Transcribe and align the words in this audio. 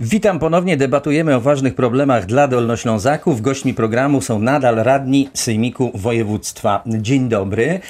Witam 0.00 0.38
ponownie, 0.38 0.76
debatujemy 0.76 1.36
o 1.36 1.40
ważnych 1.40 1.74
problemach 1.74 2.26
dla 2.26 2.48
Dolnoślązaków. 2.48 3.40
Gośćmi 3.40 3.74
programu 3.74 4.20
są 4.20 4.38
nadal 4.38 4.76
radni 4.76 5.28
Sejmiku 5.34 5.90
Województwa. 5.94 6.82
Dzień 6.86 7.28
dobry. 7.28 7.80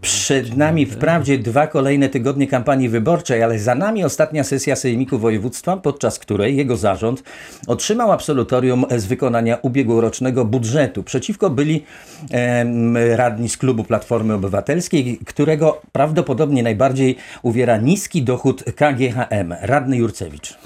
Przed 0.00 0.56
nami 0.56 0.86
wprawdzie 0.86 1.38
dwa 1.38 1.66
kolejne 1.66 2.08
tygodnie 2.08 2.46
kampanii 2.46 2.88
wyborczej, 2.88 3.42
ale 3.42 3.58
za 3.58 3.74
nami 3.74 4.04
ostatnia 4.04 4.44
sesja 4.44 4.76
Sejmiku 4.76 5.18
Województwa, 5.18 5.76
podczas 5.76 6.18
której 6.18 6.56
jego 6.56 6.76
zarząd 6.76 7.22
otrzymał 7.66 8.12
absolutorium 8.12 8.84
z 8.96 9.06
wykonania 9.06 9.58
ubiegłorocznego 9.62 10.44
budżetu. 10.44 11.02
Przeciwko 11.02 11.50
byli 11.50 11.84
em, 12.30 12.96
radni 12.96 13.48
z 13.48 13.56
klubu 13.56 13.84
Platformy 13.84 14.34
Obywatelskiej, 14.34 15.18
którego 15.26 15.80
prawdopodobnie 15.92 16.62
najbardziej 16.62 17.16
uwiera 17.42 17.76
niski 17.76 18.22
dochód 18.22 18.64
KGHM. 18.64 19.54
Radny 19.60 19.96
Jurcewicz. 19.96 20.58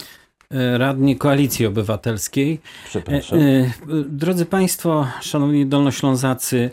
E, 0.53 0.79
radni 0.79 1.17
Koalicji 1.17 1.67
Obywatelskiej. 1.67 2.61
Przepraszam. 2.85 3.39
E, 3.39 3.43
e, 3.43 3.71
Drodzy 4.09 4.47
Państwo, 4.47 5.07
Szanowni 5.21 5.67
Dolnoślązacy, 5.67 6.71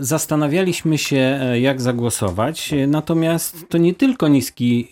zastanawialiśmy 0.00 0.98
się, 0.98 1.40
jak 1.60 1.80
zagłosować, 1.80 2.74
natomiast 2.86 3.68
to 3.68 3.78
nie 3.78 3.94
tylko 3.94 4.28
niski 4.28 4.88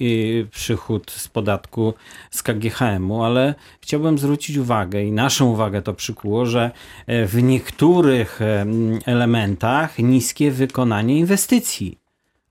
przychód 0.50 1.10
z 1.10 1.28
podatku 1.28 1.94
z 2.30 2.42
KGHM-u, 2.42 3.22
ale 3.22 3.54
chciałbym 3.80 4.18
zwrócić 4.18 4.56
uwagę 4.56 5.04
i 5.04 5.12
naszą 5.12 5.50
uwagę 5.50 5.82
to 5.82 5.94
przykuło, 5.94 6.46
że 6.46 6.70
w 7.08 7.42
niektórych 7.42 8.40
elementach 9.06 9.98
niskie 9.98 10.50
wykonanie 10.50 11.18
inwestycji. 11.18 12.01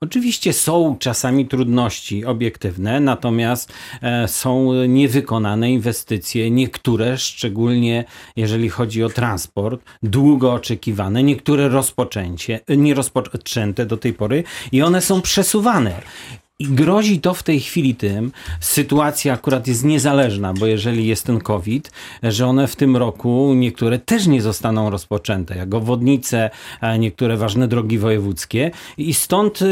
Oczywiście 0.03 0.53
są 0.53 0.95
czasami 0.99 1.45
trudności 1.47 2.25
obiektywne, 2.25 2.99
natomiast 2.99 3.73
e, 4.01 4.27
są 4.27 4.73
niewykonane 4.87 5.71
inwestycje, 5.71 6.51
niektóre, 6.51 7.17
szczególnie 7.17 8.05
jeżeli 8.35 8.69
chodzi 8.69 9.03
o 9.03 9.09
transport, 9.09 9.81
długo 10.03 10.53
oczekiwane, 10.53 11.23
niektóre 11.23 11.69
rozpoczęcie, 11.69 12.59
nie 12.69 12.93
rozpoczęte 12.93 13.85
do 13.85 13.97
tej 13.97 14.13
pory 14.13 14.43
i 14.71 14.81
one 14.81 15.02
są 15.02 15.21
przesuwane. 15.21 16.02
I 16.62 16.67
grozi 16.67 17.22
to 17.22 17.34
w 17.34 17.44
tej 17.44 17.59
chwili 17.59 17.95
tym, 17.95 18.31
sytuacja 18.59 19.34
akurat 19.34 19.67
jest 19.67 19.84
niezależna, 19.84 20.54
bo 20.54 20.66
jeżeli 20.66 21.08
jest 21.08 21.26
ten 21.26 21.40
COVID, 21.40 21.92
że 22.23 22.48
one 22.48 22.67
w 22.67 22.76
tym 22.76 22.98
roku 22.98 23.54
niektóre 23.56 24.00
też 24.00 24.28
nie 24.28 24.42
zostaną 24.42 24.89
rozpoczęte, 24.89 25.58
jak 25.58 25.73
obwodnice, 25.73 26.50
niektóre 27.00 27.38
ważne 27.38 27.67
drogi 27.67 27.98
wojewódzkie. 27.98 28.72
I 28.98 29.14
stąd 29.14 29.62
e, 29.62 29.66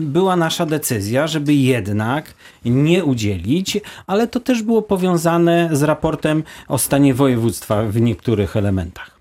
była 0.00 0.36
nasza 0.36 0.66
decyzja, 0.66 1.26
żeby 1.26 1.54
jednak 1.54 2.34
nie 2.64 3.04
udzielić, 3.04 3.78
ale 4.06 4.26
to 4.26 4.40
też 4.40 4.62
było 4.62 4.82
powiązane 4.82 5.68
z 5.72 5.82
raportem 5.82 6.42
o 6.68 6.78
stanie 6.78 7.14
województwa 7.14 7.82
w 7.82 8.00
niektórych 8.00 8.56
elementach. 8.56 9.19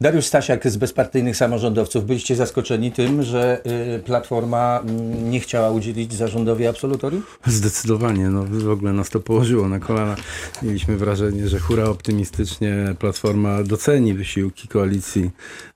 Dariusz 0.00 0.24
Stasiak 0.24 0.68
z 0.68 0.76
Bezpartyjnych 0.76 1.36
Samorządowców. 1.36 2.06
Byliście 2.06 2.36
zaskoczeni 2.36 2.92
tym, 2.92 3.22
że 3.22 3.60
y, 3.96 4.02
Platforma 4.02 4.80
mm, 4.80 5.30
nie 5.30 5.40
chciała 5.40 5.70
udzielić 5.70 6.12
zarządowi 6.12 6.66
absolutorium? 6.66 7.22
Zdecydowanie, 7.46 8.30
no 8.30 8.44
w 8.44 8.70
ogóle 8.70 8.92
nas 8.92 9.10
to 9.10 9.20
położyło 9.20 9.68
na 9.68 9.78
kolana. 9.78 10.16
Mieliśmy 10.62 10.96
wrażenie, 10.96 11.48
że 11.48 11.58
hura 11.58 11.84
optymistycznie 11.84 12.94
Platforma 12.98 13.62
doceni 13.62 14.14
wysiłki 14.14 14.68
koalicji 14.68 15.30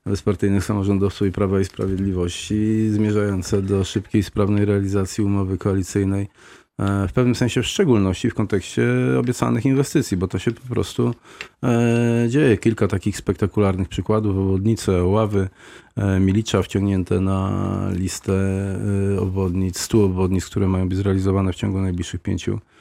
bezpartyjnych 0.05 0.65
samorządowców 0.65 1.27
i 1.27 1.31
Prawa 1.31 1.59
i 1.59 1.65
Sprawiedliwości 1.65 2.89
zmierzające 2.89 3.61
do 3.61 3.83
szybkiej, 3.83 4.23
sprawnej 4.23 4.65
realizacji 4.65 5.23
umowy 5.23 5.57
koalicyjnej. 5.57 6.27
E, 6.79 7.07
W 7.07 7.13
pewnym 7.13 7.35
sensie 7.35 7.61
w 7.61 7.67
szczególności 7.67 8.29
w 8.29 8.33
kontekście 8.33 8.83
obiecanych 9.19 9.65
inwestycji, 9.65 10.17
bo 10.17 10.27
to 10.27 10.39
się 10.39 10.51
po 10.51 10.73
prostu 10.73 11.15
e, 11.63 12.25
dzieje. 12.29 12.57
Kilka 12.57 12.87
takich 12.87 13.17
spektakularnych 13.17 13.89
przykładów, 13.89 14.37
obwodnice, 14.37 15.03
ławy, 15.03 15.49
e, 15.95 16.19
Milicza 16.19 16.61
wciągnięte 16.61 17.19
na 17.19 17.51
listę 17.93 18.33
obwodnic, 19.19 19.79
100 19.79 20.03
obwodnic, 20.03 20.45
które 20.45 20.67
mają 20.67 20.89
być 20.89 20.97
zrealizowane 20.97 21.53
w 21.53 21.55
ciągu 21.55 21.81
najbliższych 21.81 22.21
pięciu, 22.21 22.53
e, 22.53 22.78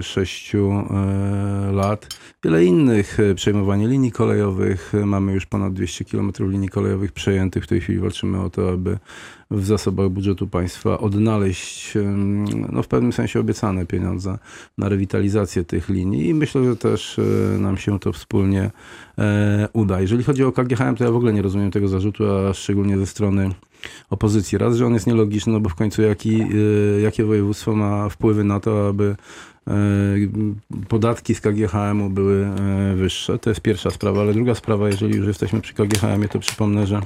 sześciu 0.00 0.70
e, 0.70 1.72
lat. 1.72 2.08
Wiele 2.44 2.64
innych, 2.64 3.20
e, 3.20 3.34
przejmowanie 3.34 3.88
linii 3.88 4.12
kolejowych. 4.12 4.92
E, 4.94 5.06
Mamy 5.06 5.32
już 5.32 5.46
ponad 5.46 5.72
200 5.72 6.04
km 6.04 6.32
linii 6.40 6.68
kolejowych 6.68 7.12
przejętych. 7.12 7.64
W 7.64 7.66
tej 7.66 7.80
chwili 7.80 7.98
walczymy 7.98 8.40
o 8.40 8.50
to, 8.50 8.68
aby 8.68 8.98
w 9.50 9.64
zasobach 9.64 10.08
budżetu 10.08 10.46
państwa 10.46 10.98
odnaleźć 10.98 11.94
no, 12.72 12.82
w 12.82 12.88
pewnym 12.88 13.12
sensie 13.12 13.40
obiecane 13.40 13.86
pieniądze 13.86 14.38
na 14.78 14.88
rewitalizację 14.88 15.64
tych 15.64 15.88
linii 15.88 16.28
i 16.28 16.34
myślę, 16.34 16.64
że 16.64 16.76
też 16.76 17.18
e, 17.18 17.58
nam 17.58 17.76
się 17.76 17.98
to 17.98 18.12
wspólnie 18.12 18.70
e, 19.18 19.68
uda. 19.72 20.00
Jeżeli 20.00 20.24
chodzi 20.24 20.44
o 20.44 20.52
KGHM, 20.52 20.96
to 20.96 21.04
ja 21.04 21.10
w 21.10 21.16
ogóle 21.16 21.32
nie 21.32 21.42
rozumiem 21.42 21.70
tego 21.70 21.88
zarzutu, 21.88 22.24
a 22.30 22.54
szczególnie 22.54 22.98
ze 22.98 23.06
strony 23.06 23.50
opozycji. 24.10 24.58
Raz, 24.58 24.76
że 24.76 24.86
on 24.86 24.94
jest 24.94 25.06
nielogiczny, 25.06 25.52
no 25.52 25.60
bo 25.60 25.68
w 25.68 25.74
końcu 25.74 26.02
jaki, 26.02 26.42
e, 26.42 27.00
jakie 27.00 27.24
województwo 27.24 27.74
ma 27.74 28.08
wpływy 28.08 28.44
na 28.44 28.60
to, 28.60 28.88
aby 28.88 29.16
e, 29.68 29.74
podatki 30.88 31.34
z 31.34 31.40
KGHM-u 31.40 32.10
były 32.10 32.46
e, 32.46 32.94
wyższe. 32.96 33.38
To 33.38 33.50
jest 33.50 33.60
pierwsza 33.60 33.90
sprawa, 33.90 34.20
ale 34.20 34.34
druga 34.34 34.54
sprawa, 34.54 34.88
jeżeli 34.88 35.16
już 35.16 35.26
jesteśmy 35.26 35.60
przy 35.60 35.74
KGHM-ie, 35.74 36.28
to 36.28 36.38
przypomnę, 36.38 36.86
że 36.86 37.00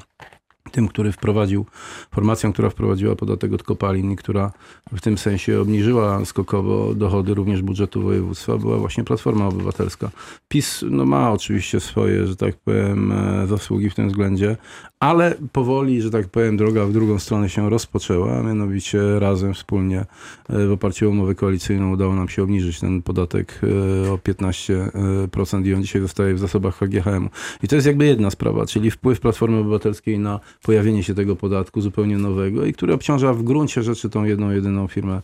tym, 0.71 0.89
który 0.89 1.13
wprowadził, 1.13 1.67
formacją, 2.11 2.53
która 2.53 2.71
wprowadziła 2.71 3.17
podatek 3.17 3.53
od 3.53 3.63
kopalin 3.63 4.11
i 4.11 4.17
która 4.17 4.53
w 4.93 5.01
tym 5.01 5.19
sensie 5.19 5.61
obniżyła 5.61 6.25
skokowo 6.25 6.95
dochody 6.95 7.35
również 7.35 7.63
budżetu 7.63 8.03
województwa, 8.03 8.59
była 8.59 8.79
właśnie 8.79 9.05
Platforma 9.05 9.47
Obywatelska. 9.47 10.11
PiS 10.49 10.85
no, 10.91 11.05
ma 11.05 11.33
oczywiście 11.33 11.81
swoje, 11.81 12.27
że 12.27 12.37
tak 12.37 12.57
powiem, 12.57 13.15
zasługi 13.47 13.91
w 13.91 13.95
tym 13.95 14.09
względzie, 14.09 14.57
ale 15.05 15.35
powoli, 15.53 16.03
że 16.03 16.11
tak 16.11 16.29
powiem, 16.29 16.57
droga 16.57 16.87
w 16.87 16.93
drugą 16.93 17.19
stronę 17.19 17.49
się 17.49 17.71
rozpoczęła, 17.71 18.39
a 18.39 18.43
mianowicie 18.43 19.19
razem, 19.19 19.55
wspólnie 19.55 20.01
e, 20.49 20.67
w 20.67 20.73
oparciu 20.73 21.07
o 21.07 21.11
umowę 21.11 21.35
koalicyjną 21.35 21.93
udało 21.93 22.15
nam 22.15 22.29
się 22.29 22.43
obniżyć 22.43 22.81
ten 22.81 23.03
podatek 23.03 23.61
e, 24.07 24.13
o 24.13 24.17
15% 24.17 25.67
i 25.67 25.75
on 25.75 25.83
dzisiaj 25.83 26.03
zostaje 26.03 26.35
w 26.35 26.39
zasobach 26.39 26.79
KGHM. 26.79 27.29
I 27.63 27.69
to 27.69 27.75
jest 27.75 27.87
jakby 27.87 28.07
jedna 28.07 28.31
sprawa, 28.31 28.67
czyli 28.67 28.91
wpływ 28.91 29.21
Platformy 29.21 29.59
Obywatelskiej 29.59 30.19
na 30.19 30.41
pojawienie 30.63 31.03
się 31.03 31.15
tego 31.15 31.37
podatku 31.37 31.81
zupełnie 31.81 32.19
nowego 32.19 32.65
i 32.65 32.73
który 32.73 32.95
obciąża 32.95 33.35
w 33.35 33.43
gruncie 33.43 33.83
rzeczy 33.83 34.11
tą 34.11 34.25
jedną, 34.25 34.51
jedyną 34.51 34.87
firmę 34.87 35.15
e, 35.15 35.23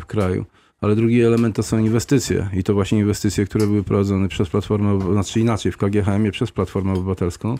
w 0.00 0.06
kraju. 0.06 0.44
Ale 0.80 0.96
drugi 0.96 1.22
element 1.22 1.56
to 1.56 1.62
są 1.62 1.78
inwestycje 1.78 2.48
i 2.52 2.62
to 2.62 2.74
właśnie 2.74 2.98
inwestycje, 2.98 3.44
które 3.44 3.66
były 3.66 3.82
prowadzone 3.82 4.28
przez 4.28 4.48
Platformę, 4.48 5.12
znaczy 5.12 5.40
inaczej, 5.40 5.72
w 5.72 5.76
KGHM-ie 5.76 6.32
przez 6.32 6.50
Platformę 6.52 6.92
Obywatelską 6.92 7.54
e, 7.54 7.56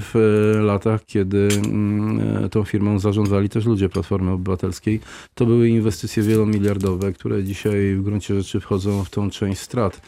w 0.00 0.14
latach, 0.62 1.04
kiedy 1.04 1.48
mm, 1.64 2.44
e, 2.44 2.48
tą 2.48 2.64
firmą 2.64 2.98
zarządzali 2.98 3.48
też 3.48 3.66
ludzie 3.66 3.88
Platformy 3.88 4.30
Obywatelskiej. 4.30 5.00
To 5.34 5.46
były 5.46 5.68
inwestycje 5.68 6.22
wielomiliardowe, 6.22 7.12
które 7.12 7.44
dzisiaj 7.44 7.94
w 7.94 8.02
gruncie 8.02 8.34
rzeczy 8.34 8.60
wchodzą 8.60 9.04
w 9.04 9.10
tą 9.10 9.30
część 9.30 9.60
strat, 9.60 9.96
e, 9.96 10.00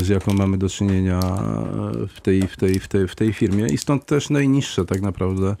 z 0.00 0.08
jaką 0.08 0.34
mamy 0.34 0.58
do 0.58 0.68
czynienia 0.68 1.20
w 2.08 2.20
tej, 2.20 2.42
w 2.42 2.56
tej, 2.56 2.78
w 2.78 2.88
tej, 2.88 3.08
w 3.08 3.14
tej 3.14 3.32
firmie 3.32 3.66
i 3.66 3.78
stąd 3.78 4.06
też 4.06 4.30
najniższe 4.30 4.84
tak 4.84 5.00
naprawdę 5.00 5.56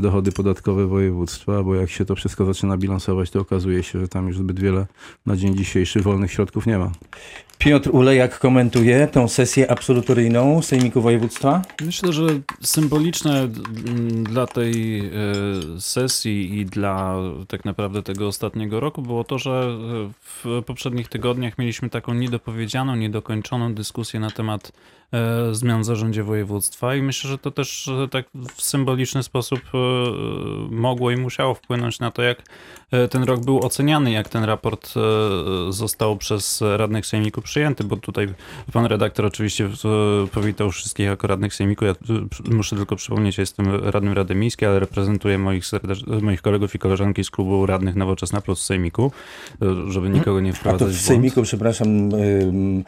dochody 0.00 0.32
podatkowe 0.32 0.86
województwa, 0.86 1.62
bo 1.62 1.74
jak 1.74 1.90
się 1.90 2.04
to 2.04 2.14
wszystko 2.14 2.44
zaczyna 2.44 2.76
bilansować, 2.76 3.30
to 3.30 3.40
okazuje 3.40 3.82
się, 3.82 4.00
że 4.00 4.08
tam 4.08 4.28
już 4.28 4.38
zbyt 4.38 4.60
wiele 4.60 4.86
na 5.26 5.36
dzień 5.36 5.56
dzisiejszy 5.56 6.00
wolnych 6.00 6.32
środków 6.32 6.66
nie 6.66 6.78
ma. 6.78 6.92
Piotr 7.64 7.90
Ulejak 7.92 8.38
komentuje 8.38 9.06
tą 9.06 9.28
sesję 9.28 9.70
absolutoryjną 9.70 10.62
Sejmiku 10.62 11.02
Województwa. 11.02 11.62
Myślę, 11.80 12.12
że 12.12 12.26
symboliczne 12.62 13.48
dla 14.22 14.46
tej 14.46 15.00
e, 15.00 15.10
sesji 15.80 16.58
i 16.58 16.66
dla 16.66 17.16
tak 17.48 17.64
naprawdę 17.64 18.02
tego 18.02 18.26
ostatniego 18.26 18.80
roku 18.80 19.02
było 19.02 19.24
to, 19.24 19.38
że 19.38 19.50
e, 19.50 20.12
w 20.20 20.62
poprzednich 20.66 21.08
tygodniach 21.08 21.58
mieliśmy 21.58 21.90
taką 21.90 22.14
niedopowiedzianą, 22.14 22.96
niedokończoną 22.96 23.74
dyskusję 23.74 24.20
na 24.20 24.30
temat 24.30 24.72
e, 25.12 25.54
zmian 25.54 25.80
w 25.82 25.84
zarządzie 25.84 26.22
województwa 26.22 26.94
i 26.96 27.02
myślę, 27.02 27.30
że 27.30 27.38
to 27.38 27.50
też 27.50 27.90
tak 28.10 28.26
w 28.56 28.62
symboliczny 28.62 29.22
sposób 29.22 29.60
mogło 30.70 31.10
i 31.10 31.16
musiało 31.16 31.54
wpłynąć 31.54 32.00
na 32.00 32.10
to, 32.10 32.22
jak 32.22 32.42
ten 33.10 33.24
rok 33.24 33.44
był 33.44 33.66
oceniany, 33.66 34.10
jak 34.10 34.28
ten 34.28 34.44
raport 34.44 34.94
został 35.68 36.16
przez 36.16 36.62
radnych 36.76 37.06
sejmiku 37.06 37.42
przyjęty, 37.52 37.84
bo 37.84 37.96
tutaj 37.96 38.28
pan 38.72 38.86
redaktor 38.86 39.26
oczywiście 39.26 39.68
powitał 40.32 40.70
wszystkich 40.70 41.06
jako 41.06 41.26
radnych 41.26 41.54
sejmiku. 41.54 41.84
Ja 41.84 41.94
przy- 42.30 42.42
muszę 42.50 42.76
tylko 42.76 42.96
przypomnieć, 42.96 43.38
ja 43.38 43.42
jestem 43.42 43.66
radnym 43.84 44.12
Rady 44.12 44.34
Miejskiej, 44.34 44.68
ale 44.68 44.80
reprezentuję 44.80 45.38
moich, 45.38 45.64
moich 46.22 46.42
kolegów 46.42 46.74
i 46.74 46.78
koleżanki 46.78 47.24
z 47.24 47.30
klubu 47.30 47.66
radnych 47.66 47.96
Nowoczesna 47.96 48.40
Plus 48.40 48.60
w 48.60 48.62
sejmiku, 48.64 49.12
e, 49.62 49.92
żeby 49.92 50.10
nikogo 50.10 50.40
nie 50.40 50.50
A 50.50 50.52
wprowadzać 50.52 50.88
to 50.88 50.92
w 50.94 50.96
błąd. 50.96 51.06
Sejmiku, 51.06 51.42
przepraszam, 51.42 51.88
ym, 52.14 52.84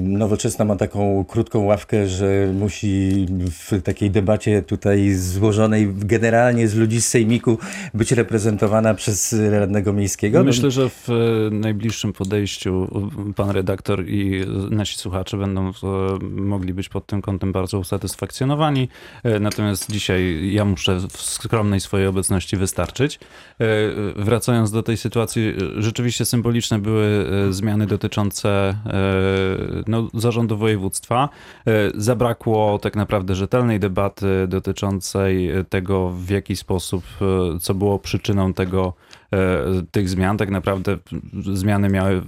Nowoczesna 0.00 0.64
ma 0.64 0.76
taką 0.76 1.24
krótką 1.28 1.64
ławkę, 1.64 2.08
że 2.08 2.52
musi 2.54 3.26
w 3.50 3.82
takiej 3.82 4.10
debacie 4.10 4.62
tutaj 4.62 5.12
złożonej 5.14 5.88
generalnie 5.94 6.68
z 6.68 6.74
ludzi 6.74 7.00
z 7.00 7.06
Sejmiku 7.08 7.58
być 7.94 8.12
reprezentowana 8.12 8.94
przez 8.94 9.36
radnego 9.50 9.92
miejskiego. 9.92 10.44
Myślę, 10.44 10.70
że 10.70 10.88
w 10.88 11.08
najbliższym 11.50 12.12
podejściu 12.12 12.88
pan 13.36 13.50
redaktor 13.50 13.93
i 14.00 14.44
nasi 14.70 14.98
słuchacze 14.98 15.36
będą 15.36 15.68
e, 15.68 15.72
mogli 16.30 16.74
być 16.74 16.88
pod 16.88 17.06
tym 17.06 17.22
kątem 17.22 17.52
bardzo 17.52 17.78
usatysfakcjonowani. 17.78 18.88
E, 19.22 19.40
Natomiast 19.40 19.92
dzisiaj 19.92 20.52
ja 20.52 20.64
muszę 20.64 21.00
w 21.08 21.22
skromnej 21.22 21.80
swojej 21.80 22.06
obecności 22.06 22.56
wystarczyć. 22.56 23.18
E, 23.60 23.66
Wracając 24.16 24.70
do 24.70 24.82
tej 24.82 24.96
sytuacji, 24.96 25.54
rzeczywiście 25.76 26.24
symboliczne 26.24 26.78
były 26.78 27.26
zmiany 27.50 27.86
dotyczące 27.86 28.74
no, 29.86 30.08
zarządu 30.14 30.56
województwa. 30.56 31.28
Zabrakło 31.94 32.78
tak 32.78 32.96
naprawdę 32.96 33.34
rzetelnej 33.34 33.80
debaty 33.80 34.26
dotyczącej 34.48 35.50
tego, 35.68 36.10
w 36.10 36.30
jaki 36.30 36.56
sposób, 36.56 37.04
co 37.60 37.74
było 37.74 37.98
przyczyną 37.98 38.54
tego, 38.54 38.94
tych 39.90 40.08
zmian. 40.08 40.36
Tak 40.36 40.50
naprawdę 40.50 40.98
zmiany 41.52 41.88
miały 41.88 42.22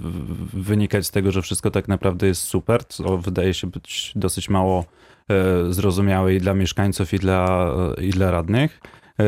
wynikać 0.53 1.05
z 1.05 1.11
tego, 1.11 1.31
że 1.31 1.41
wszystko 1.41 1.71
tak 1.71 1.87
naprawdę 1.87 2.27
jest 2.27 2.41
super, 2.41 2.87
co 2.87 3.17
wydaje 3.17 3.53
się 3.53 3.67
być 3.67 4.11
dosyć 4.15 4.49
mało 4.49 4.85
e, 5.29 5.73
zrozumiałe 5.73 6.35
i 6.35 6.39
dla 6.39 6.53
mieszkańców, 6.53 7.13
i 7.13 7.19
dla, 7.19 7.73
i 8.01 8.09
dla 8.09 8.31
radnych. 8.31 8.81
E, 9.19 9.23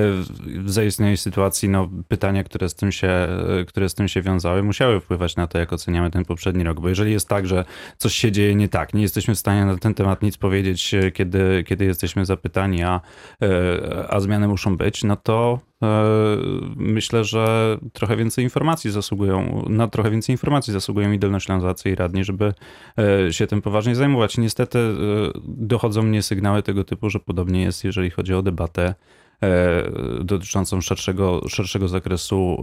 W 0.63 0.71
zaistniałej 0.71 1.18
sytuacji 1.18 1.69
no, 1.69 1.89
pytania, 2.07 2.44
które 2.44 2.69
z, 2.69 2.75
tym 2.75 2.91
się, 2.91 3.07
e, 3.07 3.65
które 3.68 3.89
z 3.89 3.94
tym 3.94 4.07
się 4.07 4.21
wiązały, 4.21 4.63
musiały 4.63 5.00
wpływać 5.00 5.36
na 5.36 5.47
to, 5.47 5.57
jak 5.57 5.74
oceniamy 5.74 6.12
ten 6.12 6.25
poprzedni 6.25 6.63
rok. 6.63 6.80
Bo 6.80 6.89
jeżeli 6.89 7.12
jest 7.12 7.30
tak, 7.30 7.47
że 7.47 7.65
coś 7.97 8.15
się 8.15 8.31
dzieje 8.31 8.56
nie 8.56 8.69
tak, 8.69 8.94
nie 8.94 9.01
jesteśmy 9.01 9.36
w 9.36 9.39
stanie 9.39 9.65
na 9.65 9.77
ten 9.77 9.94
temat 9.94 10.21
nic 10.21 10.38
powiedzieć, 10.38 10.94
e, 10.94 11.12
kiedy, 11.12 11.63
kiedy 11.68 11.86
jesteśmy 11.86 12.25
zapytani, 12.25 12.83
a, 12.83 13.01
a 14.09 14.19
zmiany 14.19 14.47
muszą 14.47 14.77
być, 14.77 15.03
no 15.03 15.15
to 15.15 15.59
myślę, 16.75 17.24
że 17.24 17.77
trochę 17.94 18.18
więcej 18.18 18.44
informacji 18.44 18.91
zasługują, 18.91 19.65
na 19.69 19.88
trochę 19.88 20.12
więcej 20.12 20.33
informacji 20.33 20.74
zasługują 20.74 21.12
i 21.12 21.19
Dolnoślązacy 21.19 21.89
i 21.89 21.95
radni, 21.95 22.24
żeby 22.24 22.53
się 23.31 23.47
tym 23.47 23.62
poważnie 23.62 23.95
zajmować. 23.95 24.38
Niestety 24.38 24.80
dochodzą 25.44 26.01
mnie 26.03 26.24
sygnały 26.24 26.63
tego 26.63 26.83
typu, 26.83 27.09
że 27.09 27.19
podobnie 27.19 27.62
jest, 27.62 27.83
jeżeli 27.83 28.09
chodzi 28.09 28.33
o 28.33 28.41
debatę 28.41 28.95
dotyczącą 30.24 30.81
szerszego, 30.81 31.41
szerszego 31.50 31.88
zakresu 31.88 32.62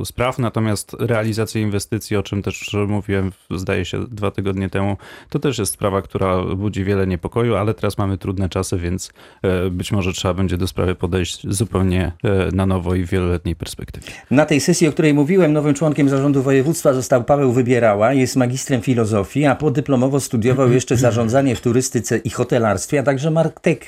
e, 0.00 0.04
spraw. 0.04 0.38
Natomiast 0.38 0.96
realizacja 0.98 1.60
inwestycji, 1.60 2.16
o 2.16 2.22
czym 2.22 2.42
też 2.42 2.76
mówiłem, 2.88 3.32
zdaje 3.50 3.84
się, 3.84 4.06
dwa 4.06 4.30
tygodnie 4.30 4.70
temu, 4.70 4.96
to 5.28 5.38
też 5.38 5.58
jest 5.58 5.72
sprawa, 5.72 6.02
która 6.02 6.44
budzi 6.44 6.84
wiele 6.84 7.06
niepokoju, 7.06 7.56
ale 7.56 7.74
teraz 7.74 7.98
mamy 7.98 8.18
trudne 8.18 8.48
czasy, 8.48 8.78
więc 8.78 9.12
e, 9.42 9.70
być 9.70 9.92
może 9.92 10.12
trzeba 10.12 10.34
będzie 10.34 10.56
do 10.56 10.66
sprawy 10.66 10.94
podejść 10.94 11.46
zupełnie 11.50 12.12
e, 12.24 12.48
na 12.52 12.66
nowo 12.66 12.94
i 12.94 13.04
w 13.04 13.10
wieloletniej 13.10 13.56
perspektywie. 13.56 14.06
Na 14.30 14.46
tej 14.46 14.60
sesji, 14.60 14.88
o 14.88 14.92
której 14.92 15.14
mówiłem, 15.14 15.52
nowym 15.52 15.74
członkiem 15.74 16.08
zarządu 16.08 16.42
województwa 16.42 16.92
został 16.92 17.24
Paweł 17.24 17.52
Wybierała, 17.52 18.12
jest 18.12 18.36
magistrem 18.36 18.80
filozofii, 18.80 19.44
a 19.44 19.54
podyplomowo 19.54 20.20
studiował 20.20 20.72
jeszcze 20.78 20.96
zarządzanie 20.96 21.56
w 21.56 21.60
turystyce 21.60 22.18
i 22.18 22.30
hotelarstwie, 22.30 23.00
a 23.00 23.02
także 23.02 23.30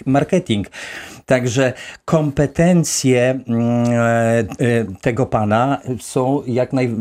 marketing. 0.07 0.67
Także 1.27 1.73
kompetencje 2.05 3.41
mm, 3.49 3.91
e, 3.91 4.39
e, 4.39 4.45
tego 5.01 5.27
pana 5.27 5.81
są, 6.01 6.43
jak, 6.47 6.73
naj, 6.73 6.95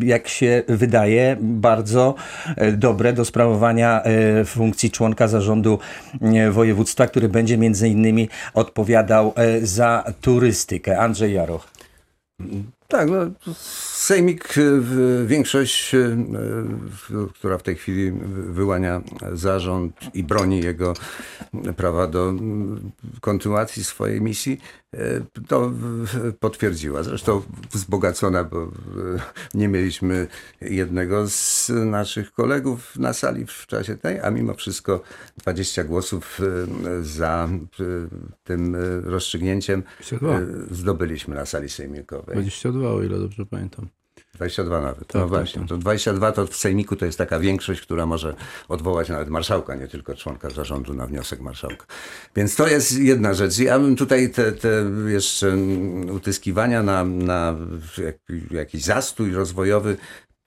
jak 0.00 0.28
się 0.28 0.62
wydaje, 0.68 1.36
bardzo 1.40 2.14
e, 2.56 2.72
dobre 2.72 3.12
do 3.12 3.24
sprawowania 3.24 4.02
funkcji 4.46 4.90
członka 4.90 5.28
zarządu 5.28 5.78
województwa, 6.50 7.06
który 7.06 7.28
będzie 7.28 7.58
między 7.58 7.88
innymi 7.88 8.28
odpowiadał 8.54 9.34
za 9.62 10.04
turystykę. 10.20 10.98
Andrzej 10.98 11.34
Jaroch. 11.34 11.68
Tak, 12.90 13.08
no, 13.10 13.16
Sejmik, 13.92 14.48
w- 14.56 15.24
większość, 15.26 15.94
y, 15.94 16.16
która 17.34 17.58
w 17.58 17.62
tej 17.62 17.74
chwili 17.76 18.12
wyłania 18.46 19.02
zarząd 19.32 19.92
i 20.14 20.24
broni 20.24 20.60
jego 20.60 20.94
prawa 21.76 22.06
do 22.06 22.32
kontynuacji 23.20 23.84
swojej 23.84 24.20
misji, 24.20 24.60
y, 24.94 24.98
to 25.48 25.72
potwierdziła. 26.40 27.02
Zresztą 27.02 27.42
wzbogacona, 27.72 28.44
bo 28.44 28.70
nie 29.54 29.68
mieliśmy 29.68 30.26
jednego 30.60 31.28
z 31.28 31.68
naszych 31.68 32.32
kolegów 32.32 32.96
na 32.96 33.12
sali 33.12 33.46
w 33.46 33.66
czasie 33.66 33.96
tej, 33.96 34.20
a 34.20 34.30
mimo 34.30 34.54
wszystko 34.54 35.02
20 35.38 35.84
głosów 35.84 36.40
za 37.02 37.48
tym 38.44 38.76
rozstrzygnięciem 39.04 39.82
22. 39.82 40.40
y, 40.40 40.74
zdobyliśmy 40.74 41.34
na 41.34 41.46
sali 41.46 41.68
sejmikowej. 41.68 42.34
22, 42.34 42.79
o 42.88 43.02
ile 43.02 43.18
dobrze 43.18 43.46
pamiętam. 43.46 43.88
22 44.34 44.80
nawet. 44.80 45.06
Tak, 45.06 45.14
no 45.14 45.20
tak, 45.20 45.28
właśnie. 45.28 45.60
tak. 45.60 45.68
To 45.68 45.76
22 45.76 46.32
to 46.32 46.46
w 46.46 46.56
sejmiku 46.56 46.96
to 46.96 47.06
jest 47.06 47.18
taka 47.18 47.38
większość, 47.38 47.80
która 47.80 48.06
może 48.06 48.34
odwołać 48.68 49.08
nawet 49.08 49.28
marszałka, 49.28 49.74
nie 49.74 49.88
tylko 49.88 50.14
członka 50.14 50.50
zarządu 50.50 50.94
na 50.94 51.06
wniosek 51.06 51.40
marszałka. 51.40 51.86
Więc 52.36 52.56
to 52.56 52.68
jest 52.68 52.98
jedna 52.98 53.34
rzecz. 53.34 53.58
Ja 53.58 53.78
bym 53.78 53.96
tutaj 53.96 54.30
te, 54.30 54.52
te 54.52 54.68
jeszcze 55.08 55.56
utyskiwania 56.12 56.82
na, 56.82 57.04
na 57.04 57.56
jak, 58.04 58.16
jakiś 58.50 58.84
zastój 58.84 59.32
rozwojowy 59.32 59.96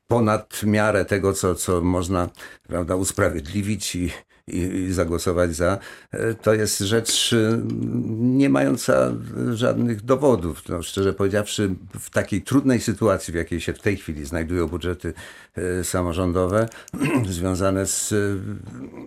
ponad 0.07 0.63
miarę 0.63 1.05
tego, 1.05 1.33
co, 1.33 1.55
co 1.55 1.81
można 1.81 2.29
prawda, 2.67 2.95
usprawiedliwić 2.95 3.95
i, 3.95 4.11
i, 4.47 4.91
zagłosować 4.91 5.55
za, 5.55 5.77
e, 6.11 6.33
to 6.33 6.53
jest 6.53 6.79
rzecz 6.79 7.33
e, 7.33 7.61
nie 8.17 8.49
mająca 8.49 9.11
żadnych 9.53 10.01
dowodów. 10.01 10.69
No, 10.69 10.83
szczerze 10.83 11.13
powiedziawszy, 11.13 11.75
w 11.99 12.09
takiej 12.09 12.41
trudnej 12.41 12.81
sytuacji, 12.81 13.31
w 13.31 13.35
jakiej 13.35 13.61
się 13.61 13.73
w 13.73 13.79
tej 13.79 13.97
chwili 13.97 14.25
znajdują 14.25 14.67
budżety 14.67 15.13
e, 15.55 15.83
samorządowe, 15.83 16.69
związane 17.29 17.85
z 17.85 18.11
e, 18.11 18.15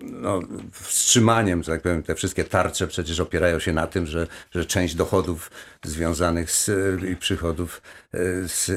no, 0.03 0.39
wstrzymaniem, 0.71 1.63
że 1.63 1.71
tak 1.71 1.81
powiem, 1.81 2.03
te 2.03 2.15
wszystkie 2.15 2.43
tarcze 2.43 2.87
przecież 2.87 3.19
opierają 3.19 3.59
się 3.59 3.73
na 3.73 3.87
tym, 3.87 4.05
że, 4.05 4.27
że 4.51 4.65
część 4.65 4.95
dochodów 4.95 5.51
związanych 5.83 6.51
z 6.51 6.69
i 7.03 7.15
przychodów 7.15 7.81
z 8.45 8.71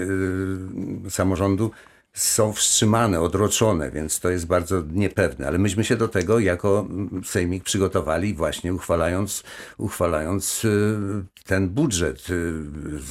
samorządu 1.09 1.71
są 2.20 2.52
wstrzymane, 2.52 3.20
odroczone, 3.20 3.90
więc 3.90 4.20
to 4.20 4.31
jest 4.31 4.46
bardzo 4.46 4.82
niepewne. 4.93 5.46
Ale 5.46 5.58
myśmy 5.58 5.84
się 5.84 5.96
do 5.96 6.08
tego 6.08 6.38
jako 6.38 6.87
mm, 6.90 7.25
Sejmik 7.25 7.64
przygotowali 7.64 8.34
właśnie 8.34 8.75
uchwalając, 8.75 9.43
uchwalając 9.78 10.64
y, 10.64 10.99
ten 11.46 11.69
budżet. 11.69 12.31
Y, 12.31 12.61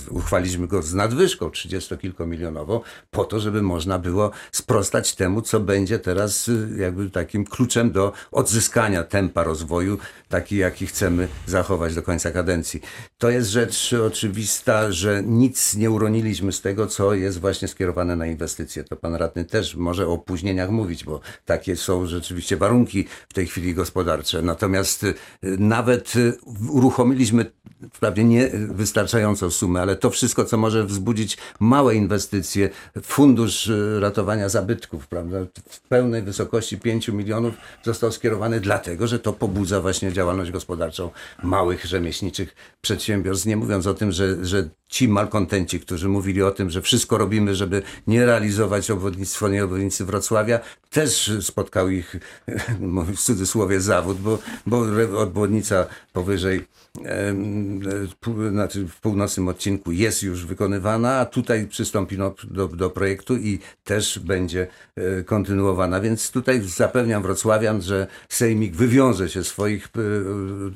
Uchwaliliśmy 0.10 0.68
go 0.68 0.82
z 0.82 0.94
nadwyżką 0.94 1.50
30-kilkomilionową 1.50 2.80
po 3.12 3.26
to, 3.26 3.40
żeby 3.40 3.62
można 3.62 4.00
było 4.00 4.32
sprostać 4.52 5.16
temu, 5.16 5.42
co 5.42 5.60
będzie 5.60 6.00
teraz 6.00 6.48
y, 6.48 6.70
jakby 6.78 7.10
takim 7.10 7.46
kluczem 7.46 7.92
do 7.92 8.14
odzyskania 8.32 9.04
tempa 9.04 9.44
rozwoju, 9.44 9.98
taki 10.30 10.58
jaki 10.58 10.88
chcemy 10.88 11.28
zachować 11.48 11.96
do 11.96 12.02
końca 12.02 12.32
kadencji. 12.32 12.82
To 13.18 13.30
jest 13.30 13.50
rzecz 13.50 13.94
oczywista, 14.08 14.92
że 14.92 15.24
nic 15.26 15.76
nie 15.76 15.92
uroniliśmy 15.92 16.52
z 16.52 16.62
tego, 16.62 16.88
co 16.88 17.14
jest 17.14 17.40
właśnie 17.40 17.68
skierowane 17.68 18.16
na 18.16 18.26
inwestycje. 18.28 18.84
To 18.84 18.99
pan 19.02 19.16
radny 19.16 19.46
też 19.46 19.76
może 19.76 20.08
o 20.08 20.14
opóźnieniach 20.14 20.70
mówić, 20.70 21.04
bo 21.04 21.20
takie 21.46 21.76
są 21.76 22.06
rzeczywiście 22.06 22.58
warunki 22.58 23.06
w 23.30 23.34
tej 23.34 23.48
chwili 23.48 23.74
gospodarcze. 23.74 24.42
Natomiast 24.42 25.04
y, 25.04 25.14
nawet 25.44 26.16
y, 26.16 26.38
uruchomiliśmy 26.70 27.52
wprawdzie 27.94 28.24
nie 28.24 28.50
wystarczającą 28.54 29.52
sumę, 29.52 29.82
ale 29.82 29.96
to 29.96 30.10
wszystko, 30.10 30.46
co 30.46 30.58
może 30.58 30.86
wzbudzić 30.86 31.38
małe 31.60 31.96
inwestycje, 31.96 32.70
fundusz 33.04 33.68
y, 33.68 34.00
ratowania 34.00 34.50
zabytków, 34.50 35.08
prawda, 35.08 35.38
w 35.70 35.82
pełnej 35.82 36.22
wysokości 36.22 36.78
5 36.78 37.08
milionów 37.08 37.56
został 37.84 38.12
skierowany 38.12 38.60
dlatego, 38.60 39.08
że 39.08 39.20
to 39.20 39.34
pobudza 39.34 39.82
właśnie 39.82 40.14
działalność 40.14 40.52
gospodarczą 40.52 41.10
małych 41.44 41.86
rzemieślniczych 41.86 42.56
przedsiębiorstw. 42.82 43.46
Nie 43.46 43.58
mówiąc 43.58 43.88
o 43.88 43.94
tym, 43.94 44.12
że, 44.12 44.46
że 44.46 44.70
ci 44.88 45.08
malkontenci, 45.08 45.80
którzy 45.80 46.10
mówili 46.10 46.44
o 46.44 46.52
tym, 46.52 46.70
że 46.70 46.82
wszystko 46.82 47.18
robimy, 47.18 47.56
żeby 47.56 47.82
nie 48.08 48.26
realizować 48.26 48.79
budować 48.80 48.92
obwodnictwo 48.92 49.36
wschodniej 49.36 49.62
obwodnicy 49.62 50.06
Wrocławia. 50.06 50.60
Też 50.90 51.32
spotkał 51.42 51.90
ich 51.90 52.16
w 53.16 53.20
cudzysłowie 53.20 53.82
zawód, 53.82 54.18
bo, 54.20 54.40
bo 54.66 54.84
obwodnica 55.18 55.88
powyżej 56.20 56.66
znaczy 58.52 58.88
w 58.88 59.00
północnym 59.00 59.48
odcinku 59.48 59.92
jest 59.92 60.24
już 60.24 60.46
wykonywana, 60.46 61.20
a 61.20 61.26
tutaj 61.26 61.68
przystąpiono 61.68 62.36
do, 62.44 62.68
do 62.68 62.90
projektu 62.90 63.38
i 63.38 63.60
też 63.84 64.20
będzie 64.20 64.68
e, 64.96 65.24
kontynuowana. 65.24 66.02
Więc 66.02 66.32
tutaj 66.32 66.62
zapewniam 66.62 67.24
wrocławian, 67.24 67.82
że 67.82 68.08
Sejmik 68.30 68.76
wywiąże 68.76 69.30
się 69.30 69.44
swoich 69.44 69.86
e, 69.86 70.00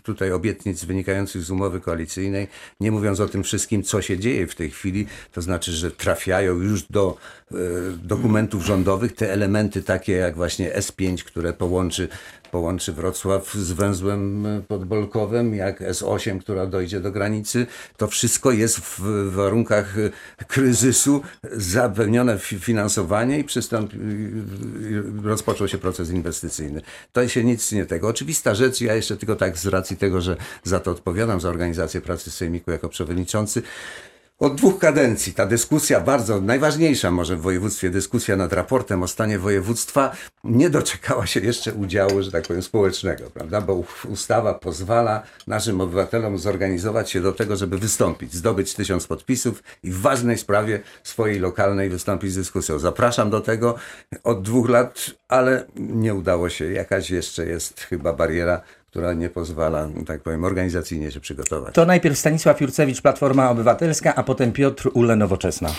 tutaj 0.03 0.31
obietnic 0.31 0.85
wynikających 0.85 1.41
z 1.41 1.51
umowy 1.51 1.81
koalicyjnej, 1.81 2.47
nie 2.79 2.91
mówiąc 2.91 3.19
o 3.19 3.27
tym 3.27 3.43
wszystkim, 3.43 3.83
co 3.83 4.01
się 4.01 4.19
dzieje 4.19 4.47
w 4.47 4.55
tej 4.55 4.69
chwili, 4.69 5.07
to 5.31 5.41
znaczy, 5.41 5.71
że 5.71 5.91
trafiają 5.91 6.59
już 6.59 6.83
do 6.83 7.17
e, 7.51 7.55
dokumentów 8.03 8.65
rządowych 8.65 9.15
te 9.15 9.33
elementy 9.33 9.83
takie 9.83 10.13
jak 10.13 10.35
właśnie 10.35 10.71
S5, 10.71 11.23
które 11.23 11.53
połączy 11.53 12.07
połączy 12.53 12.93
Wrocław 12.93 13.53
z 13.53 13.72
węzłem 13.72 14.45
e, 14.45 14.62
podbolkowym, 14.67 15.55
jak 15.55 15.81
S8, 15.81 16.39
która 16.39 16.65
dojdzie 16.65 17.00
do 17.00 17.12
granicy. 17.12 17.67
To 17.98 18.07
wszystko 18.07 18.51
jest 18.51 18.79
w 18.79 19.31
warunkach 19.31 19.98
e, 20.00 20.45
kryzysu 20.45 21.22
zapewnione 21.51 22.38
fi- 22.38 22.60
finansowanie 22.60 23.39
i 23.39 23.43
przystąpi, 23.43 23.98
rozpoczął 25.24 25.67
się 25.67 25.77
proces 25.77 26.10
inwestycyjny. 26.10 26.81
To 27.13 27.27
się 27.27 27.43
nic 27.43 27.72
nie 27.72 27.86
tego. 27.86 28.07
Oczywista 28.07 28.55
rzecz, 28.55 28.81
ja 28.81 28.95
jeszcze 28.95 29.17
tylko 29.17 29.36
tak 29.36 29.57
z 29.57 29.67
racji 29.67 29.98
tego, 29.98 30.22
że 30.22 30.38
za 30.63 30.79
to 30.79 30.91
odpowiadam, 30.91 31.41
za 31.41 31.50
organizację 31.50 32.01
pracy 32.01 32.31
Sejmiku 32.31 32.72
jako 32.72 32.89
przewodniczący, 32.89 33.62
od 34.39 34.55
dwóch 34.55 34.79
kadencji 34.79 35.33
ta 35.33 35.45
dyskusja, 35.45 35.99
bardzo 35.99 36.41
najważniejsza 36.41 37.11
może 37.11 37.35
w 37.35 37.41
województwie, 37.41 37.89
dyskusja 37.89 38.35
nad 38.35 38.53
raportem 38.53 39.03
o 39.03 39.07
stanie 39.07 39.39
województwa, 39.39 40.15
nie 40.43 40.69
doczekała 40.69 41.25
się 41.25 41.39
jeszcze 41.39 41.73
udziału, 41.73 42.23
że 42.23 42.31
tak 42.31 42.47
powiem, 42.47 42.63
społecznego, 42.63 43.29
prawda? 43.29 43.61
Bo 43.61 43.83
ustawa 44.09 44.53
pozwala 44.53 45.23
naszym 45.47 45.81
obywatelom 45.81 46.37
zorganizować 46.37 47.11
się 47.11 47.21
do 47.21 47.31
tego, 47.31 47.55
żeby 47.55 47.77
wystąpić, 47.77 48.33
zdobyć 48.33 48.73
tysiąc 48.73 49.07
podpisów 49.07 49.63
i 49.83 49.91
w 49.91 50.01
ważnej 50.01 50.37
sprawie 50.37 50.79
swojej 51.03 51.39
lokalnej 51.39 51.89
wystąpić 51.89 52.31
z 52.31 52.35
dyskusją. 52.35 52.79
Zapraszam 52.79 53.29
do 53.29 53.41
tego 53.41 53.75
od 54.23 54.41
dwóch 54.41 54.69
lat, 54.69 55.05
ale 55.27 55.65
nie 55.75 56.13
udało 56.13 56.49
się. 56.49 56.71
Jakaś 56.71 57.09
jeszcze 57.09 57.45
jest 57.45 57.79
chyba 57.79 58.13
bariera, 58.13 58.61
która 58.93 59.13
nie 59.13 59.29
pozwala, 59.29 59.89
tak 60.07 60.21
powiem, 60.21 60.43
organizacyjnie 60.43 61.12
się 61.12 61.19
przygotować. 61.19 61.75
To 61.75 61.85
najpierw 61.85 62.17
Stanisław 62.17 62.62
Jurcewicz, 62.62 63.01
Platforma 63.01 63.50
Obywatelska, 63.50 64.15
a 64.15 64.23
potem 64.23 64.51
Piotr 64.51 64.89
Ule, 64.93 65.15
Nowoczesna. 65.15 65.69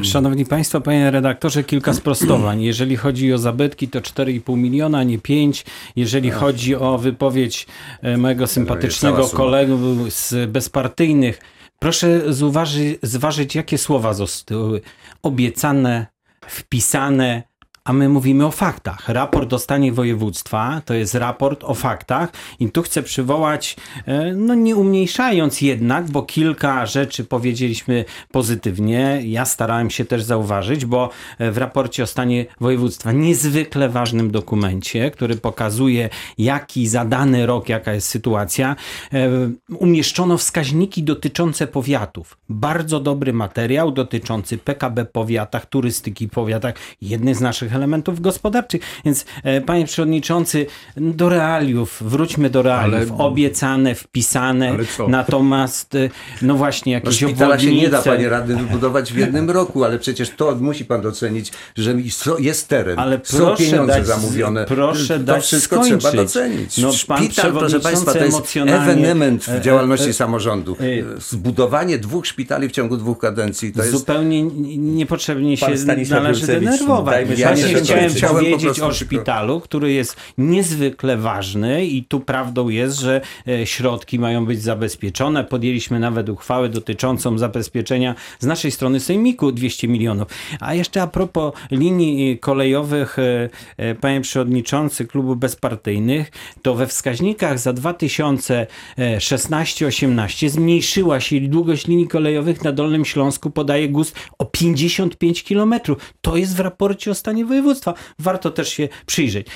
E, 0.00 0.04
Szanowni 0.04 0.46
Państwo, 0.46 0.80
panie 0.80 1.10
redaktorze, 1.10 1.64
kilka 1.64 1.94
sprostowań. 1.94 2.62
Jeżeli 2.62 2.96
chodzi 2.96 3.32
o 3.32 3.38
zabytki, 3.38 3.88
to 3.88 4.00
4,5 4.00 4.56
miliona, 4.56 5.02
nie 5.02 5.18
5. 5.18 5.64
Jeżeli 5.96 6.30
chodzi 6.30 6.76
o 6.76 6.98
wypowiedź 6.98 7.66
e, 8.02 8.16
mojego 8.16 8.46
sympatycznego 8.46 9.28
kolegi 9.28 9.74
z 10.08 10.50
bezpartyjnych, 10.50 11.40
proszę 11.78 12.32
zauważy, 12.32 12.98
zważyć, 13.02 13.54
jakie 13.54 13.78
słowa 13.78 14.14
zostały 14.14 14.80
obiecane, 15.22 16.06
wpisane, 16.46 17.49
a 17.84 17.92
my 17.92 18.08
mówimy 18.08 18.46
o 18.46 18.50
faktach. 18.50 19.08
Raport 19.08 19.52
o 19.52 19.58
stanie 19.58 19.92
województwa 19.92 20.82
to 20.84 20.94
jest 20.94 21.14
raport 21.14 21.64
o 21.64 21.74
faktach 21.74 22.32
i 22.60 22.70
tu 22.70 22.82
chcę 22.82 23.02
przywołać, 23.02 23.76
e, 24.06 24.32
no 24.34 24.54
nie 24.54 24.76
umniejszając 24.76 25.60
jednak, 25.60 26.10
bo 26.10 26.22
kilka 26.22 26.86
rzeczy 26.86 27.24
powiedzieliśmy 27.24 28.04
pozytywnie. 28.32 29.20
Ja 29.24 29.44
starałem 29.44 29.90
się 29.90 30.04
też 30.04 30.22
zauważyć, 30.22 30.84
bo 30.84 31.10
e, 31.38 31.50
w 31.50 31.58
raporcie 31.58 32.02
o 32.02 32.06
stanie 32.06 32.46
województwa, 32.60 33.12
niezwykle 33.12 33.88
ważnym 33.88 34.30
dokumencie, 34.30 35.10
który 35.10 35.36
pokazuje 35.36 36.08
jaki 36.38 36.88
za 36.88 37.04
dany 37.04 37.46
rok, 37.46 37.68
jaka 37.68 37.92
jest 37.92 38.08
sytuacja, 38.08 38.76
e, 39.12 39.28
umieszczono 39.74 40.38
wskaźniki 40.38 41.02
dotyczące 41.02 41.66
powiatów. 41.66 42.38
Bardzo 42.48 43.00
dobry 43.00 43.32
materiał 43.32 43.92
dotyczący 43.92 44.58
PKB 44.58 45.04
powiatach, 45.04 45.66
turystyki 45.66 46.28
powiatach, 46.28 46.74
jednych 47.00 47.36
z 47.36 47.40
naszych 47.40 47.69
elementów 47.74 48.20
gospodarczych. 48.20 48.80
Więc 49.04 49.24
e, 49.44 49.60
panie 49.60 49.84
przewodniczący, 49.86 50.66
do 50.96 51.28
realiów, 51.28 52.02
wróćmy 52.06 52.50
do 52.50 52.62
realiów. 52.62 53.10
Ale- 53.12 53.18
Obiecane, 53.18 53.94
wpisane, 53.94 54.76
natomiast 55.08 55.94
e, 55.94 56.08
no 56.42 56.54
właśnie 56.54 56.92
No 56.92 56.94
jakieś 56.94 57.16
szpitala 57.16 57.58
się 57.58 57.74
nie 57.74 57.88
da, 57.88 57.98
obwodnice. 57.98 58.10
panie 58.16 58.28
radny, 58.28 58.56
wybudować 58.56 59.12
w 59.12 59.16
jednym 59.16 59.50
roku, 59.50 59.84
ale 59.84 59.98
przecież 59.98 60.30
to 60.30 60.54
musi 60.60 60.84
pan 60.84 61.00
docenić, 61.02 61.52
że 61.76 61.94
jest 62.38 62.68
teren, 62.68 62.98
Ale 62.98 63.20
są 63.24 63.56
pieniądze 63.56 63.92
dać- 63.92 64.06
zamówione. 64.06 64.64
proszę 64.64 65.18
to 65.18 65.24
dać 65.24 65.44
wszystko 65.44 65.76
skończyć. 65.76 66.00
trzeba 66.00 66.22
docenić. 66.22 66.78
No, 66.78 66.90
pan 67.06 67.24
Szpital, 67.24 67.52
proszę 67.52 67.80
państwa, 67.80 68.12
to 68.12 68.24
jest 68.24 68.56
ewenement 68.56 69.48
e, 69.48 69.60
w 69.60 69.64
działalności 69.64 70.08
e, 70.10 70.12
samorządu. 70.12 70.76
e, 70.80 71.20
Zbudowanie 71.20 71.98
dwóch 71.98 72.26
szpitali 72.26 72.68
w 72.68 72.72
ciągu 72.72 72.96
dwóch 72.96 73.18
kadencji 73.18 73.72
to 73.72 73.80
jest... 73.80 73.92
Zupełnie 73.92 74.42
niepotrzebnie 74.76 75.56
się 75.56 75.66
należy 76.10 76.46
denerwować. 76.46 77.14
dajmy 77.14 77.34
Ja 77.36 77.48
Właśnie 77.60 77.74
nie 77.74 77.82
chciałem 77.84 78.10
chciałem 78.10 78.44
po 78.44 78.50
powiedzieć 78.50 78.80
o 78.80 78.92
szpitalu, 78.92 79.60
który 79.60 79.92
jest 79.92 80.16
niezwykle 80.38 81.16
ważny 81.16 81.86
i 81.86 82.04
tu 82.04 82.20
prawdą 82.20 82.68
jest, 82.68 82.98
że 82.98 83.20
e, 83.48 83.66
środki 83.66 84.18
mają 84.18 84.46
być 84.46 84.62
zabezpieczone. 84.62 85.44
Podjęliśmy 85.44 86.00
nawet 86.00 86.28
uchwałę 86.28 86.68
dotyczącą 86.68 87.38
zabezpieczenia 87.38 88.14
z 88.38 88.46
naszej 88.46 88.70
strony 88.70 89.00
Sejmiku 89.00 89.52
200 89.52 89.88
milionów. 89.88 90.28
A 90.60 90.74
jeszcze 90.74 91.02
a 91.02 91.06
propos 91.06 91.52
linii 91.70 92.38
kolejowych, 92.38 93.18
e, 93.18 93.48
e, 93.76 93.94
panie 93.94 94.20
przewodniczący 94.20 95.06
klubu 95.06 95.36
bezpartyjnych, 95.36 96.30
to 96.62 96.74
we 96.74 96.86
wskaźnikach 96.86 97.58
za 97.58 97.72
2016-18 97.72 100.48
zmniejszyła 100.48 101.20
się 101.20 101.40
długość 101.40 101.86
linii 101.86 102.08
kolejowych 102.08 102.64
na 102.64 102.72
Dolnym 102.72 103.04
Śląsku, 103.04 103.50
podaje 103.50 103.88
GUS, 103.88 104.12
o 104.38 104.44
55 104.44 105.42
km. 105.42 105.74
To 106.20 106.36
jest 106.36 106.56
w 106.56 106.60
raporcie 106.60 107.10
o 107.10 107.14
stanie 107.14 107.44
województwa. 107.50 107.94
Warto 108.18 108.50
też 108.50 108.68
się 108.68 108.88
przyjrzeć. 109.06 109.46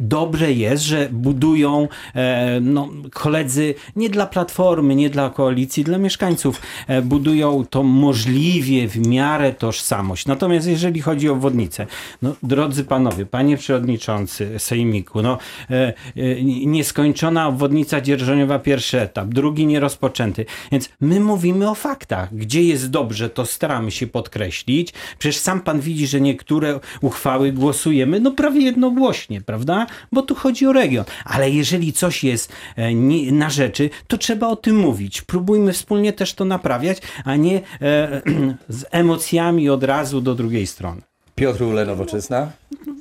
Dobre 0.00 0.52
jest, 0.52 0.84
że 0.84 1.08
budują 1.12 1.88
e, 2.14 2.60
no, 2.60 2.88
koledzy 3.12 3.74
nie 3.96 4.10
dla 4.10 4.26
platformy, 4.26 4.94
nie 4.94 5.10
dla 5.10 5.30
koalicji, 5.30 5.84
dla 5.84 5.98
mieszkańców. 5.98 6.62
E, 6.86 7.02
budują 7.02 7.66
to 7.70 7.82
możliwie 7.82 8.88
w 8.88 9.06
miarę 9.08 9.52
tożsamość. 9.52 10.26
Natomiast 10.26 10.66
jeżeli 10.66 11.00
chodzi 11.00 11.28
o 11.28 11.32
obwodnicę, 11.32 11.86
no, 12.22 12.34
drodzy 12.42 12.84
panowie, 12.84 13.26
panie 13.26 13.56
przewodniczący 13.56 14.58
Sejmiku, 14.58 15.22
no, 15.22 15.38
e, 15.70 15.74
e, 16.16 16.42
nieskończona 16.44 17.48
obwodnica 17.48 18.00
dzierżoniowa 18.00 18.58
pierwszy 18.58 19.00
etap, 19.00 19.28
drugi 19.28 19.66
nierozpoczęty. 19.66 20.44
Więc 20.72 20.88
my 21.00 21.20
mówimy 21.20 21.70
o 21.70 21.74
faktach. 21.74 22.34
Gdzie 22.34 22.62
jest 22.62 22.90
dobrze, 22.90 23.30
to 23.30 23.46
staramy 23.46 23.90
się 23.90 24.06
podkreślić. 24.06 24.92
Przecież 25.18 25.40
sam 25.40 25.60
pan 25.60 25.80
widzi, 25.80 26.06
że 26.06 26.20
niektóre 26.20 26.80
uchwały 27.00 27.52
głosujemy 27.52 28.20
no 28.20 28.30
prawie 28.30 28.60
jednogłośnie, 28.60 29.40
prawda? 29.40 29.85
Bo 30.12 30.22
tu 30.22 30.34
chodzi 30.34 30.66
o 30.66 30.72
region. 30.72 31.04
Ale 31.24 31.50
jeżeli 31.50 31.92
coś 31.92 32.24
jest 32.24 32.52
e, 32.76 32.94
nie, 32.94 33.32
na 33.32 33.50
rzeczy, 33.50 33.90
to 34.06 34.18
trzeba 34.18 34.48
o 34.48 34.56
tym 34.56 34.76
mówić. 34.76 35.22
Próbujmy 35.22 35.72
wspólnie 35.72 36.12
też 36.12 36.34
to 36.34 36.44
naprawiać, 36.44 36.98
a 37.24 37.36
nie 37.36 37.60
e, 37.80 38.22
z 38.68 38.84
emocjami 38.90 39.70
od 39.70 39.84
razu 39.84 40.20
do 40.20 40.34
drugiej 40.34 40.66
strony. 40.66 41.02
Piotr 41.34 41.62
Ule, 41.62 41.86
Nowoczesna. 41.86 42.50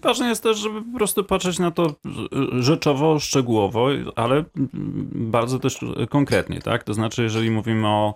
Ważne 0.03 0.29
jest 0.29 0.43
też, 0.43 0.57
żeby 0.57 0.81
po 0.81 0.97
prostu 0.97 1.23
patrzeć 1.23 1.59
na 1.59 1.71
to 1.71 1.95
rzeczowo, 2.59 3.19
szczegółowo, 3.19 3.87
ale 4.15 4.43
bardzo 5.13 5.59
też 5.59 5.79
konkretnie, 6.09 6.61
tak? 6.61 6.83
To 6.83 6.93
znaczy, 6.93 7.23
jeżeli 7.23 7.51
mówimy 7.51 7.87
e, 7.87 7.89
o, 7.89 8.13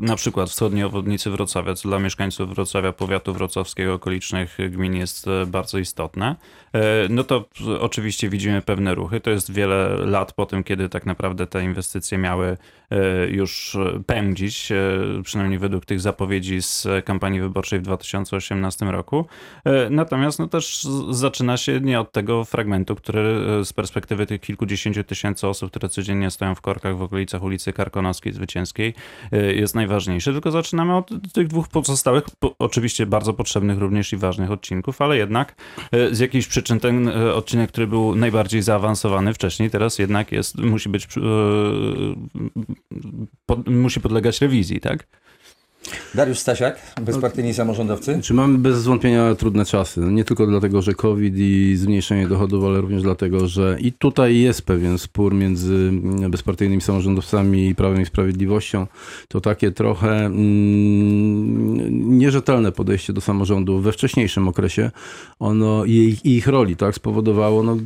na 0.00 0.16
przykład 0.16 0.50
wschodniej 0.50 0.84
obwodnicy 0.84 1.30
Wrocławia, 1.30 1.74
co 1.74 1.88
dla 1.88 1.98
mieszkańców 1.98 2.54
Wrocławia, 2.54 2.92
powiatu 2.92 3.34
wrocławskiego, 3.34 3.94
okolicznych 3.94 4.58
gmin 4.70 4.94
jest 4.94 5.28
e, 5.28 5.46
bardzo 5.46 5.78
istotne, 5.78 6.36
e, 6.72 7.08
no 7.10 7.24
to 7.24 7.48
oczywiście 7.80 8.28
widzimy 8.28 8.62
pewne 8.62 8.94
ruchy. 8.94 9.20
To 9.20 9.30
jest 9.30 9.52
wiele 9.52 9.88
lat 9.88 10.32
po 10.32 10.46
tym, 10.46 10.64
kiedy 10.64 10.88
tak 10.88 11.06
naprawdę 11.06 11.46
te 11.46 11.64
inwestycje 11.64 12.18
miały 12.18 12.56
e, 12.90 13.26
już 13.28 13.76
pędzić, 14.06 14.72
e, 14.72 14.76
przynajmniej 15.22 15.58
według 15.58 15.84
tych 15.84 16.00
zapowiedzi 16.00 16.62
z 16.62 16.86
kampanii 17.04 17.40
wyborczej 17.40 17.78
w 17.78 17.82
2018 17.82 18.86
roku. 18.86 19.26
E, 19.64 19.90
Natomiast 19.90 20.38
no 20.38 20.48
też 20.48 20.86
zaczyna 21.10 21.56
się 21.56 21.80
nie 21.80 22.00
od 22.00 22.12
tego 22.12 22.44
fragmentu, 22.44 22.96
który 22.96 23.20
e, 23.60 23.64
z 23.64 23.72
perspektywy 23.72 24.26
tych 24.26 24.40
kilkudziesięciu 24.40 25.04
tysięcy 25.04 25.46
osób, 25.48 25.70
które 25.70 25.88
codziennie 25.88 26.30
stoją 26.30 26.54
w 26.54 26.60
korkach 26.60 26.96
w 26.96 27.02
okolicach 27.02 27.42
ulicy 27.42 27.72
Karkonoskiej 27.72 28.32
Zwycięskiej 28.56 28.94
e, 29.32 29.52
jest 29.52 29.74
najważniejszy, 29.74 30.32
tylko 30.32 30.50
zaczynamy 30.50 30.96
od 30.96 31.10
tych 31.32 31.46
dwóch 31.46 31.68
pozostałych, 31.68 32.24
po, 32.38 32.54
oczywiście 32.58 33.06
bardzo 33.06 33.34
potrzebnych 33.34 33.78
również 33.78 34.12
i 34.12 34.16
ważnych 34.16 34.50
odcinków, 34.50 35.02
ale 35.02 35.16
jednak 35.16 35.54
e, 35.92 36.14
z 36.14 36.18
jakichś 36.18 36.46
przyczyn 36.46 36.80
ten 36.80 37.08
e, 37.08 37.34
odcinek, 37.34 37.70
który 37.70 37.86
był 37.86 38.14
najbardziej 38.14 38.62
zaawansowany 38.62 39.34
wcześniej, 39.34 39.70
teraz 39.70 39.98
jednak 39.98 40.32
jest, 40.32 40.58
musi 40.58 40.88
być, 40.88 41.06
pod, 43.46 43.68
musi 43.68 44.00
podlegać 44.00 44.40
rewizji, 44.40 44.80
tak? 44.80 45.06
Dariusz 46.16 46.38
Stasiak, 46.38 46.78
bezpartyjni 47.02 47.54
samorządowcy. 47.54 48.20
Czy 48.22 48.34
mamy 48.34 48.58
bez 48.58 48.76
zwątpienia 48.76 49.34
trudne 49.34 49.64
czasy? 49.64 50.00
No 50.00 50.10
nie 50.10 50.24
tylko 50.24 50.46
dlatego, 50.46 50.82
że 50.82 50.94
COVID 50.94 51.34
i 51.36 51.76
zmniejszenie 51.76 52.28
dochodów, 52.28 52.64
ale 52.64 52.80
również 52.80 53.02
dlatego, 53.02 53.48
że 53.48 53.76
i 53.80 53.92
tutaj 53.92 54.38
jest 54.38 54.62
pewien 54.62 54.98
spór 54.98 55.34
między 55.34 55.74
mm, 55.74 56.30
bezpartyjnymi 56.30 56.82
samorządowcami 56.82 57.68
i 57.68 57.74
Prawem 57.74 58.02
i 58.02 58.06
Sprawiedliwością. 58.06 58.86
To 59.28 59.40
takie 59.40 59.70
trochę 59.70 60.26
mm, 60.26 62.18
nierzetelne 62.18 62.72
podejście 62.72 63.12
do 63.12 63.20
samorządu 63.20 63.80
we 63.80 63.92
wcześniejszym 63.92 64.48
okresie. 64.48 64.90
Ono 65.38 65.84
i 65.84 65.92
ich, 65.92 66.24
ich 66.24 66.46
roli 66.46 66.76
tak 66.76 66.94
spowodowało, 66.94 67.62
no, 67.62 67.76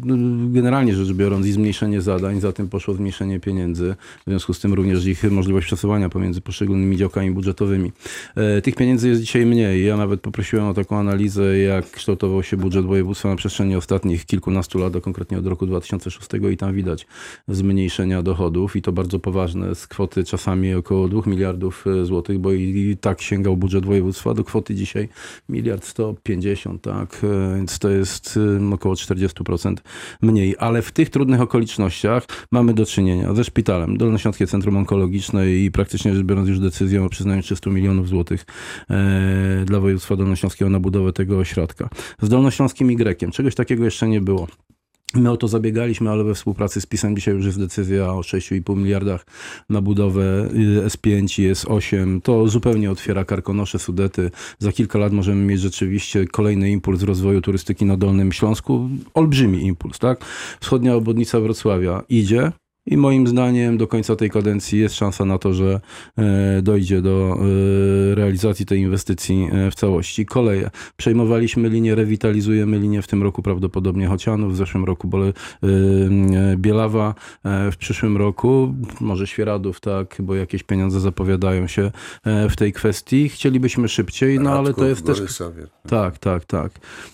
generalnie 0.52 0.94
rzecz 0.94 1.12
biorąc, 1.12 1.46
i 1.46 1.52
zmniejszenie 1.52 2.00
zadań, 2.00 2.40
za 2.40 2.52
tym 2.52 2.68
poszło 2.68 2.94
zmniejszenie 2.94 3.40
pieniędzy, 3.40 3.94
w 4.26 4.30
związku 4.30 4.54
z 4.54 4.60
tym 4.60 4.74
również 4.74 5.06
ich 5.06 5.30
możliwość 5.30 5.66
przesuwania 5.66 6.08
pomiędzy 6.08 6.40
poszczególnymi 6.40 6.96
działkami 6.96 7.30
budżetowymi. 7.30 7.92
E, 8.36 8.62
Tych 8.62 8.74
pieniędzy 8.74 9.08
jest 9.08 9.20
dzisiaj 9.20 9.46
mniej. 9.46 9.84
Ja 9.84 9.96
nawet 9.96 10.20
poprosiłem 10.20 10.66
o 10.66 10.74
taką 10.74 10.98
analizę, 10.98 11.58
jak 11.58 11.90
kształtował 11.90 12.42
się 12.42 12.56
budżet 12.56 12.86
województwa 12.86 13.28
na 13.28 13.36
przestrzeni 13.36 13.76
ostatnich 13.76 14.26
kilkunastu 14.26 14.78
lat, 14.78 14.96
a 14.96 15.00
konkretnie 15.00 15.38
od 15.38 15.46
roku 15.46 15.66
2006 15.66 16.28
i 16.52 16.56
tam 16.56 16.74
widać 16.74 17.06
zmniejszenia 17.48 18.22
dochodów 18.22 18.76
i 18.76 18.82
to 18.82 18.92
bardzo 18.92 19.18
poważne. 19.18 19.74
Z 19.74 19.86
kwoty 19.86 20.24
czasami 20.24 20.74
około 20.74 21.08
2 21.08 21.20
miliardów 21.26 21.84
e, 21.86 22.04
złotych, 22.04 22.38
bo 22.38 22.52
i, 22.52 22.96
tak 23.00 23.22
sięgał 23.22 23.56
budżet 23.56 23.86
województwa 23.86 24.34
do 24.34 24.44
kwoty 24.44 24.74
dzisiaj 24.74 25.08
miliard 25.48 25.84
150, 25.84 26.82
tak, 26.82 27.20
E, 27.24 27.56
więc 27.56 27.78
to 27.78 27.88
jest 27.88 28.38
około 28.72 28.94
40% 28.94 29.74
mniej, 30.22 30.54
ale 30.58 30.82
w 30.82 30.92
tych 30.92 31.10
trudnych 31.10 31.40
okolicznościach 31.40 32.26
mamy 32.50 32.74
do 32.74 32.86
czynienia 32.86 33.34
ze 33.34 33.44
szpitalem, 33.44 33.96
Dolnośląskie 33.96 34.46
Centrum 34.46 34.76
Onkologiczne 34.76 35.50
i 35.50 35.70
praktycznie 35.70 36.14
rzecz 36.14 36.24
biorąc 36.24 36.48
już 36.48 36.58
decyzją 36.58 37.04
o 37.04 37.08
przyznaniu 37.08 37.42
300 37.42 37.70
milionów 37.70 38.08
złotych 38.10 38.44
e, 38.90 39.64
dla 39.64 39.80
województwa 39.80 40.16
dolnośląskiego 40.16 40.70
na 40.70 40.80
budowę 40.80 41.12
tego 41.12 41.38
ośrodka. 41.38 41.88
Z 42.22 42.28
Dolnośląskim 42.28 42.90
Y, 42.90 43.30
czegoś 43.32 43.54
takiego 43.54 43.84
jeszcze 43.84 44.08
nie 44.08 44.20
było. 44.20 44.46
My 45.14 45.30
o 45.30 45.36
to 45.36 45.48
zabiegaliśmy, 45.48 46.10
ale 46.10 46.24
we 46.24 46.34
współpracy 46.34 46.80
z 46.80 46.86
PiSem 46.86 47.16
dzisiaj 47.16 47.34
już 47.34 47.46
jest 47.46 47.58
decyzja 47.58 48.12
o 48.12 48.20
6,5 48.20 48.76
miliardach 48.76 49.26
na 49.68 49.80
budowę 49.80 50.48
y, 50.54 50.86
S5 50.86 51.42
i 51.42 51.52
S8. 51.52 52.20
To 52.22 52.48
zupełnie 52.48 52.90
otwiera 52.90 53.24
Karkonosze, 53.24 53.78
Sudety. 53.78 54.30
Za 54.58 54.72
kilka 54.72 54.98
lat 54.98 55.12
możemy 55.12 55.44
mieć 55.44 55.60
rzeczywiście 55.60 56.26
kolejny 56.26 56.70
impuls 56.70 57.02
rozwoju 57.02 57.40
turystyki 57.40 57.84
na 57.84 57.96
Dolnym 57.96 58.32
Śląsku. 58.32 58.88
Olbrzymi 59.14 59.66
impuls, 59.66 59.98
tak? 59.98 60.24
Wschodnia 60.60 60.94
obwodnica 60.94 61.40
Wrocławia 61.40 62.02
idzie, 62.08 62.52
i 62.86 62.96
moim 62.96 63.26
zdaniem 63.26 63.78
do 63.78 63.86
końca 63.86 64.16
tej 64.16 64.30
kadencji 64.30 64.80
jest 64.80 64.94
szansa 64.94 65.24
na 65.24 65.38
to, 65.38 65.52
że 65.52 65.80
e, 66.16 66.62
dojdzie 66.62 67.02
do 67.02 67.38
e, 68.12 68.14
realizacji 68.14 68.66
tej 68.66 68.80
inwestycji 68.80 69.48
e, 69.52 69.70
w 69.70 69.74
całości. 69.74 70.26
Koleje. 70.26 70.70
Przejmowaliśmy 70.96 71.68
linię, 71.68 71.94
rewitalizujemy 71.94 72.78
linię 72.78 73.02
w 73.02 73.06
tym 73.06 73.22
roku 73.22 73.42
prawdopodobnie 73.42 74.06
Chocianów, 74.06 74.52
w 74.52 74.56
zeszłym 74.56 74.84
roku 74.84 75.08
Bole, 75.08 75.32
Bielawa, 76.56 77.14
w 77.44 77.76
przyszłym 77.78 78.16
roku 78.16 78.74
może 79.00 79.26
Świeradów, 79.26 79.80
tak, 79.80 80.16
bo 80.18 80.34
jakieś 80.34 80.62
pieniądze 80.62 81.00
zapowiadają 81.00 81.66
się 81.66 81.90
w 82.24 82.56
tej 82.56 82.72
kwestii. 82.72 83.28
Chcielibyśmy 83.28 83.88
szybciej, 83.88 84.40
no 84.40 84.58
ale 84.58 84.74
to 84.74 84.86
jest 84.86 85.06
też 85.06 85.22
tak, 85.88 86.18
tak, 86.18 86.44
tak. 86.44 86.72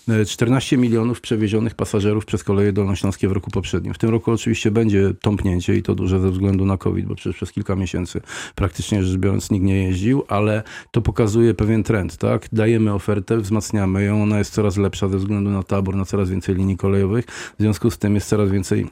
E, 0.09 0.25
14 0.25 0.77
milionów 0.77 1.21
przewiezionych 1.21 1.75
pasażerów 1.75 2.25
przez 2.25 2.43
koleje 2.43 2.73
dolnośląskie 2.73 3.27
w 3.27 3.31
roku 3.31 3.51
poprzednim. 3.51 3.93
W 3.93 3.97
tym 3.97 4.09
roku 4.09 4.31
oczywiście 4.31 4.71
będzie 4.71 5.13
tąpnięcie 5.21 5.56
i 5.75 5.83
to 5.83 5.95
duże 5.95 6.19
ze 6.19 6.31
względu 6.31 6.65
na 6.65 6.77
COVID, 6.77 7.05
bo 7.05 7.15
przecież 7.15 7.35
przez 7.35 7.51
kilka 7.51 7.75
miesięcy 7.75 8.21
praktycznie 8.55 9.03
rzecz 9.03 9.17
biorąc 9.17 9.51
nikt 9.51 9.65
nie 9.65 9.83
jeździł, 9.83 10.23
ale 10.27 10.63
to 10.91 11.01
pokazuje 11.01 11.53
pewien 11.53 11.83
trend, 11.83 12.17
tak? 12.17 12.47
Dajemy 12.51 12.93
ofertę, 12.93 13.37
wzmacniamy 13.37 14.03
ją, 14.03 14.23
ona 14.23 14.37
jest 14.37 14.53
coraz 14.53 14.77
lepsza 14.77 15.09
ze 15.09 15.17
względu 15.17 15.49
na 15.49 15.63
tabor, 15.63 15.95
na 15.95 16.05
coraz 16.05 16.29
więcej 16.29 16.55
linii 16.55 16.77
kolejowych. 16.77 17.25
W 17.27 17.55
związku 17.59 17.91
z 17.91 17.97
tym 17.97 18.15
jest 18.15 18.29
coraz 18.29 18.51
więcej 18.51 18.87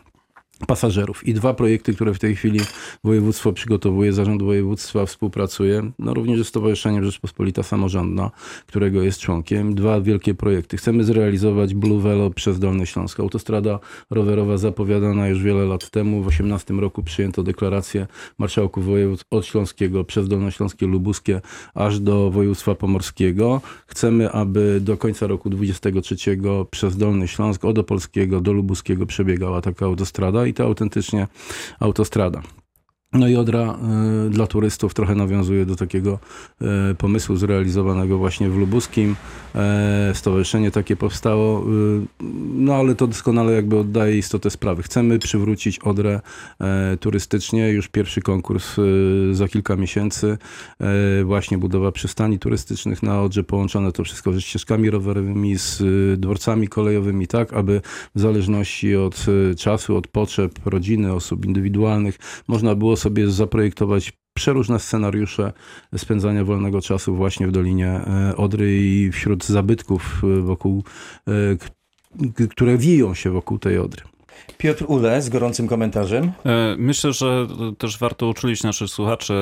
pasażerów. 0.67 1.27
I 1.27 1.33
dwa 1.33 1.53
projekty, 1.53 1.93
które 1.93 2.13
w 2.13 2.19
tej 2.19 2.35
chwili 2.35 2.59
województwo 3.03 3.53
przygotowuje, 3.53 4.13
zarząd 4.13 4.43
województwa 4.43 5.05
współpracuje, 5.05 5.91
no 5.99 6.13
również 6.13 6.39
ze 6.39 6.45
Stowarzyszeniem 6.45 7.05
Rzeczpospolita 7.05 7.63
Samorządna, 7.63 8.31
którego 8.67 9.01
jest 9.01 9.19
członkiem. 9.19 9.75
Dwa 9.75 10.01
wielkie 10.01 10.33
projekty. 10.33 10.77
Chcemy 10.77 11.03
zrealizować 11.03 11.73
Blue 11.73 12.01
Velo 12.01 12.29
przez 12.29 12.59
Dolny 12.59 12.85
Śląsk. 12.85 13.19
Autostrada 13.19 13.79
rowerowa 14.09 14.57
zapowiadana 14.57 15.27
już 15.27 15.43
wiele 15.43 15.65
lat 15.65 15.89
temu. 15.89 16.17
W 16.17 16.21
2018 16.21 16.73
roku 16.73 17.03
przyjęto 17.03 17.43
deklarację 17.43 18.07
marszałków 18.37 18.85
województw 18.85 19.25
od 19.31 19.45
Śląskiego 19.45 20.03
przez 20.03 20.27
Dolnośląskie, 20.27 20.87
Lubuskie, 20.87 21.41
aż 21.73 21.99
do 21.99 22.31
województwa 22.31 22.75
pomorskiego. 22.75 23.61
Chcemy, 23.87 24.31
aby 24.31 24.79
do 24.81 24.97
końca 24.97 25.27
roku 25.27 25.49
2023 25.49 26.37
przez 26.71 26.97
Dolny 26.97 27.27
Śląsk 27.27 27.65
od 27.65 27.77
Opolskiego 27.77 28.41
do 28.41 28.53
Lubuskiego 28.53 29.05
przebiegała 29.05 29.61
taka 29.61 29.85
autostrada 29.85 30.44
i 30.45 30.53
to 30.53 30.63
autentycznie 30.63 31.27
autostrada. 31.79 32.41
No 33.13 33.27
i 33.27 33.35
Odra 33.35 33.77
y, 34.27 34.29
dla 34.29 34.47
turystów 34.47 34.93
trochę 34.93 35.15
nawiązuje 35.15 35.65
do 35.65 35.75
takiego 35.75 36.19
y, 36.91 36.95
pomysłu 36.95 37.35
zrealizowanego 37.35 38.17
właśnie 38.17 38.49
w 38.49 38.57
Lubuskim. 38.57 39.15
E, 39.55 40.11
stowarzyszenie 40.15 40.71
takie 40.71 40.95
powstało, 40.95 41.61
y, 41.61 42.23
no 42.55 42.73
ale 42.75 42.95
to 42.95 43.07
doskonale 43.07 43.53
jakby 43.53 43.77
oddaje 43.77 44.17
istotę 44.17 44.49
sprawy. 44.49 44.83
Chcemy 44.83 45.19
przywrócić 45.19 45.79
Odrę 45.79 46.21
e, 46.61 46.97
turystycznie. 46.97 47.69
Już 47.69 47.87
pierwszy 47.87 48.21
konkurs 48.21 48.77
y, 48.77 49.35
za 49.35 49.47
kilka 49.47 49.75
miesięcy. 49.75 50.37
E, 50.79 51.23
właśnie 51.23 51.57
budowa 51.57 51.91
przystani 51.91 52.39
turystycznych 52.39 53.03
na 53.03 53.21
Odrze, 53.21 53.43
połączone 53.43 53.91
to 53.91 54.03
wszystko 54.03 54.33
ze 54.33 54.41
ścieżkami 54.41 54.89
rowerowymi, 54.89 55.57
z 55.57 55.81
y, 55.81 56.17
dworcami 56.17 56.67
kolejowymi, 56.67 57.27
tak 57.27 57.53
aby 57.53 57.81
w 58.15 58.19
zależności 58.19 58.95
od 58.95 59.25
czasu, 59.57 59.97
od 59.97 60.07
potrzeb 60.07 60.51
rodziny, 60.65 61.13
osób 61.13 61.45
indywidualnych, 61.45 62.17
można 62.47 62.75
było 62.75 62.97
sobie 62.97 63.31
zaprojektować 63.31 64.13
przeróżne 64.35 64.79
scenariusze 64.79 65.53
spędzania 65.97 66.43
wolnego 66.43 66.81
czasu 66.81 67.15
właśnie 67.15 67.47
w 67.47 67.51
Dolinie 67.51 67.87
e, 67.87 68.35
Odry 68.37 68.77
i 68.81 69.11
wśród 69.11 69.45
zabytków 69.45 70.21
e, 70.23 70.41
wokół, 70.41 70.83
e, 71.27 72.47
które 72.47 72.77
wiją 72.77 73.13
się 73.13 73.31
wokół 73.31 73.59
tej 73.59 73.79
Odry. 73.79 74.14
Piotr 74.57 74.85
Ule 74.87 75.21
z 75.21 75.29
gorącym 75.29 75.67
komentarzem. 75.67 76.31
E, 76.45 76.75
Myślę, 76.77 77.13
że 77.13 77.47
też 77.77 77.97
warto 77.97 78.27
uczulić 78.27 78.63
naszych 78.63 78.89
słuchaczy 78.89 79.33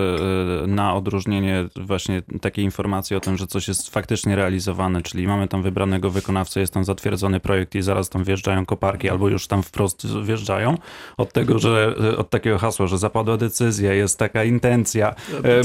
e, 0.64 0.68
na 0.68 0.96
odróżnienie 0.96 1.66
właśnie 1.76 2.22
takiej 2.42 2.66
informacji 2.66 3.16
o 3.16 3.20
tym, 3.20 3.38
że 3.38 3.48
coś 3.48 3.68
jest 3.68 3.90
faktycznie 3.90 4.36
realizowane, 4.36 5.02
czyli 5.02 5.28
mamy 5.28 5.48
tam 5.48 5.64
wybranego 5.64 6.10
wykonawcę, 6.10 6.60
jest 6.60 6.74
tam 6.74 6.86
zatwierdzony 6.86 7.40
projekt 7.40 7.76
i 7.76 7.82
zaraz 7.82 8.10
tam 8.10 8.24
wjeżdżają 8.24 8.66
koparki 8.66 9.10
albo 9.10 9.30
już 9.30 9.48
tam 9.48 9.64
wprost 9.64 10.08
wjeżdżają, 10.24 10.78
od 11.18 11.34
tego, 11.34 11.60
że 11.60 11.96
e, 12.14 12.18
od 12.18 12.30
takiego 12.30 12.58
hasła, 12.58 12.88
że 12.88 12.98
zapadła 12.98 13.38
decyzja, 13.38 13.94
jest 13.94 14.20
taka 14.20 14.44
intencja, 14.44 15.16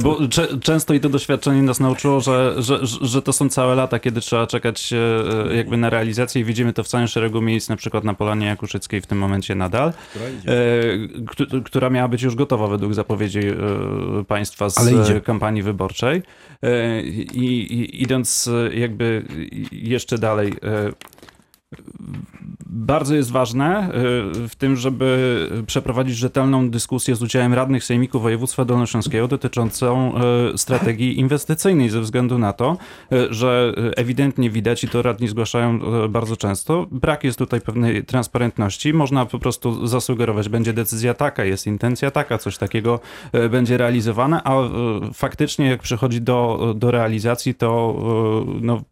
bo 0.02 0.18
często 0.62 0.94
i 0.94 1.00
to 1.00 1.08
doświadczenie 1.08 1.62
nas 1.62 1.80
nauczyło, 1.80 2.20
że, 2.20 2.54
że, 2.58 2.78
że 2.82 3.22
to 3.22 3.32
są 3.32 3.48
całe 3.48 3.74
lata, 3.74 3.98
kiedy 3.98 4.20
trzeba 4.20 4.46
czekać 4.46 4.94
jakby 5.56 5.76
na 5.76 5.90
realizację 5.90 6.42
i 6.42 6.44
widzimy 6.44 6.72
to 6.72 6.84
w 6.84 6.88
całym 6.88 7.06
szeregu 7.06 7.40
miejsc, 7.40 7.68
na 7.68 7.76
przykład 7.76 8.04
na 8.04 8.14
Polanie 8.14 8.46
Jakuszyckiej 8.46 9.00
w 9.00 9.06
tym 9.06 9.17
momencie 9.18 9.54
nadal, 9.54 9.88
e, 9.88 11.24
któ- 11.26 11.62
która 11.62 11.90
miała 11.90 12.08
być 12.08 12.22
już 12.22 12.34
gotowa 12.34 12.66
według 12.66 12.94
zapowiedzi 12.94 13.38
e, 13.38 13.54
państwa 14.28 14.68
z 14.68 14.74
e, 15.10 15.20
kampanii 15.20 15.62
wyborczej. 15.62 16.22
E, 16.62 17.02
I, 17.02 18.02
idąc 18.02 18.48
e, 18.48 18.74
jakby 18.78 19.24
jeszcze 19.72 20.18
dalej, 20.18 20.52
e, 20.62 20.92
bardzo 22.68 23.14
jest 23.14 23.30
ważne 23.30 23.78
e, 23.78 23.90
w 24.48 24.56
tym, 24.58 24.76
żeby 24.76 25.48
przeprowadzić 25.66 26.16
rzetelną 26.16 26.70
dyskusję 26.70 27.16
z 27.16 27.22
udziałem 27.22 27.54
radnych 27.54 27.84
sejmiku 27.84 28.20
województwa 28.20 28.64
dolnośląskiego 28.64 29.28
dotyczącą 29.28 30.12
e, 30.14 30.58
strategii 30.58 31.18
inwestycyjnej 31.18 31.90
ze 31.90 32.00
względu 32.00 32.38
na 32.38 32.52
to, 32.52 32.76
e, 33.12 33.34
że 33.34 33.72
ewidentnie 33.96 34.50
widać 34.50 34.84
i 34.84 34.88
to 34.88 35.02
radni 35.02 35.28
zgłaszają 35.28 35.78
bardzo 36.08 36.36
często, 36.36 36.86
brak 36.90 37.24
jest 37.24 37.38
tutaj 37.38 37.60
pewnej 37.60 38.04
transparentności. 38.04 38.94
Można 38.94 39.26
po 39.26 39.38
prostu 39.38 39.86
zasugerować, 39.86 40.48
będzie 40.48 40.72
decyzja 40.72 41.14
taka, 41.14 41.44
jest 41.44 41.66
intencja 41.66 42.10
taka, 42.10 42.38
coś 42.38 42.58
takiego 42.58 43.00
będzie 43.50 43.76
realizowane, 43.76 44.40
a 44.44 44.56
faktycznie 45.14 45.66
jak 45.66 45.82
przychodzi 45.82 46.20
do, 46.20 46.74
do 46.76 46.90
realizacji, 46.90 47.54
to 47.54 47.96
no, 48.60 48.82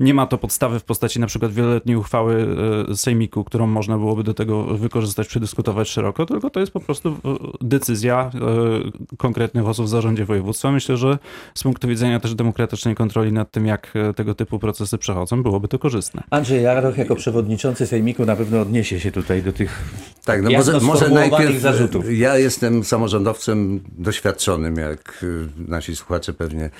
nie 0.00 0.14
ma 0.14 0.26
to 0.26 0.38
podstawy 0.38 0.78
w 0.78 0.84
postaci 0.84 1.20
na 1.20 1.26
przykład 1.26 1.52
wieloletniej 1.52 1.96
uchwały 1.96 2.56
sejmiku 2.94 3.19
sejmiku, 3.20 3.44
którą 3.44 3.66
można 3.66 3.98
byłoby 3.98 4.22
do 4.24 4.34
tego 4.34 4.64
wykorzystać, 4.64 5.28
przedyskutować 5.28 5.88
szeroko, 5.88 6.26
tylko 6.26 6.50
to 6.50 6.60
jest 6.60 6.72
po 6.72 6.80
prostu 6.80 7.08
e, 7.08 7.14
decyzja 7.60 8.30
e, 8.34 9.16
konkretnych 9.16 9.66
osób 9.68 9.86
w 9.86 9.88
zarządzie 9.88 10.24
województwa. 10.24 10.72
Myślę, 10.72 10.96
że 10.96 11.18
z 11.54 11.62
punktu 11.62 11.88
widzenia 11.88 12.20
też 12.20 12.34
demokratycznej 12.34 12.94
kontroli 12.94 13.32
nad 13.32 13.50
tym, 13.50 13.66
jak 13.66 13.92
e, 13.96 14.14
tego 14.14 14.34
typu 14.34 14.58
procesy 14.58 14.98
przechodzą, 14.98 15.42
byłoby 15.42 15.68
to 15.68 15.78
korzystne. 15.78 16.22
Andrzej 16.30 16.62
Jaroch 16.62 16.98
jako 16.98 17.16
przewodniczący 17.16 17.86
Sejmiku 17.86 18.24
na 18.24 18.36
pewno 18.36 18.60
odniesie 18.60 19.00
się 19.00 19.12
tutaj 19.12 19.42
do 19.42 19.52
tych 19.52 19.84
Tak, 20.24 20.42
no 20.42 20.50
może, 20.50 20.80
może 20.80 21.08
najpierw. 21.08 21.60
zarzutów. 21.60 22.18
Ja 22.18 22.38
jestem 22.38 22.84
samorządowcem 22.84 23.80
doświadczonym, 23.98 24.76
jak 24.76 25.24
nasi 25.68 25.96
słuchacze 25.96 26.32
pewnie 26.32 26.70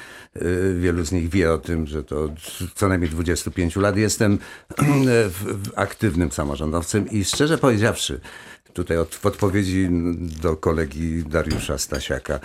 wielu 0.81 1.05
z 1.05 1.13
nich 1.13 1.29
wie 1.29 1.53
o 1.53 1.59
tym, 1.59 1.87
że 1.87 2.05
to 2.05 2.25
od 2.25 2.31
co 2.75 2.89
najmniej 2.89 3.11
25 3.11 3.77
lat 3.77 3.97
jestem 3.97 4.39
w- 5.29 5.69
w- 5.69 5.71
samorządowcem 6.35 7.11
i 7.11 7.25
szczerze 7.25 7.59
powiedziawszy, 7.59 8.21
tutaj 8.73 8.99
od, 8.99 9.15
w 9.15 9.27
odpowiedzi 9.27 9.89
do 10.43 10.57
kolegi 10.57 11.25
Dariusza 11.25 11.79
Stasiaka, 11.79 12.41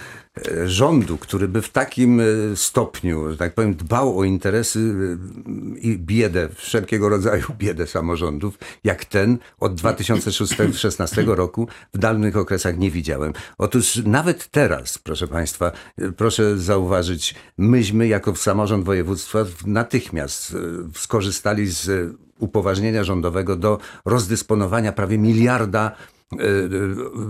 e, 0.47 0.69
rządu, 0.69 1.17
który 1.17 1.47
by 1.47 1.61
w 1.61 1.69
takim 1.69 2.19
e, 2.19 2.23
stopniu, 2.55 3.31
że 3.31 3.37
tak 3.37 3.53
powiem, 3.53 3.75
dbał 3.75 4.19
o 4.19 4.23
interesy 4.23 4.79
e, 4.79 5.79
i 5.79 5.97
biedę, 5.97 6.49
wszelkiego 6.55 7.09
rodzaju 7.09 7.45
biedę 7.59 7.87
samorządów, 7.87 8.57
jak 8.83 9.05
ten 9.05 9.37
od 9.59 9.75
2016 9.75 11.23
roku 11.27 11.67
w 11.93 11.97
dalnych 11.97 12.37
okresach 12.37 12.77
nie 12.77 12.91
widziałem. 12.91 13.33
Otóż 13.57 14.01
nawet 14.05 14.47
teraz, 14.47 14.97
proszę 14.97 15.27
Państwa, 15.27 15.71
proszę 16.17 16.57
zauważyć, 16.57 17.35
myśmy 17.57 18.07
jako 18.07 18.35
samorząd 18.35 18.85
województwa 18.85 19.45
natychmiast 19.65 20.55
skorzystali 20.93 21.67
z 21.67 22.15
upoważnienia 22.39 23.03
rządowego 23.03 23.55
do 23.55 23.77
rozdysponowania 24.05 24.91
prawie 24.91 25.17
miliarda 25.17 25.91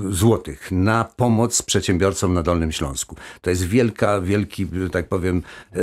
złotych 0.10 0.72
na 0.72 1.04
pomoc 1.16 1.62
przedsiębiorcom 1.62 2.34
na 2.34 2.44
Dolnym 2.44 2.72
Śląsku. 2.72 3.16
To 3.42 3.50
jest 3.50 3.64
wielka, 3.68 4.22
wielki, 4.22 4.68
tak 4.92 5.08
powiem, 5.08 5.44
e, 5.74 5.80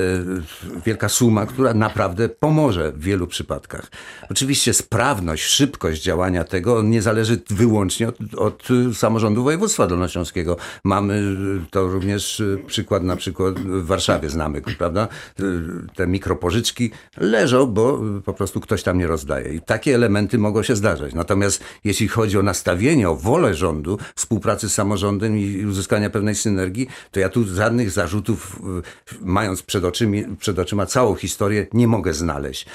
wielka 0.87 1.09
suma, 1.09 1.47
która 1.47 1.75
naprawdę 1.75 2.29
pomoże 2.29 2.93
w 2.93 3.01
wielu 3.01 3.27
przypadkach. 3.27 3.91
Oczywiście 4.31 4.75
sprawność, 4.75 5.45
szybkość 5.45 6.03
działania 6.03 6.45
tego 6.45 6.83
nie 6.83 7.03
zależy 7.03 7.41
wyłącznie 7.51 8.09
od, 8.09 8.17
od 8.37 8.69
samorządu 8.95 9.45
województwa 9.45 9.87
dolnośląskiego. 9.87 10.57
Mamy 10.85 11.15
e, 11.15 11.71
to 11.71 11.89
również 11.89 12.41
e, 12.41 12.59
przykład 12.67 13.03
na 13.03 13.17
przykład 13.17 13.59
w 13.59 13.87
Warszawie 13.87 14.31
znamy, 14.31 14.63
prawda? 14.79 15.09
E, 15.41 15.43
Te 15.95 16.07
mikropożyczki 16.07 16.91
leżą, 17.17 17.67
bo 17.67 18.01
e, 18.19 18.21
po 18.21 18.33
prostu 18.33 18.61
ktoś 18.61 18.83
tam 18.83 18.99
nie 18.99 19.07
rozdaje. 19.07 19.55
I 19.55 19.61
takie 19.61 19.95
elementy 19.95 20.39
mogą 20.39 20.63
się 20.63 20.77
zdarzać. 20.77 21.15
Natomiast 21.15 21.65
jeśli 21.85 22.09
chodzi 22.09 22.39
o 22.39 22.43
nastawienie, 22.43 23.11
o 23.13 23.17
wolę 23.17 23.55
rządu, 23.55 23.99
współpracy 24.15 24.69
z 24.69 24.75
samorządem 24.75 25.39
i 25.39 25.67
uzyskania 25.67 26.11
pewnej 26.11 26.35
synergii, 26.35 26.89
to 27.11 27.21
ja 27.21 27.29
tu 27.29 27.45
żadnych 27.45 27.91
zarzutów, 27.91 28.61
y, 29.13 29.15
mając 29.21 29.63
przed, 29.63 29.85
oczymi, 29.85 30.25
przed 30.41 30.59
oczyma 30.59 30.87
całą 30.87 31.15
historię, 31.15 31.67
nie 31.73 31.89
mogę 31.89 32.15
znaleźć. 32.15 32.67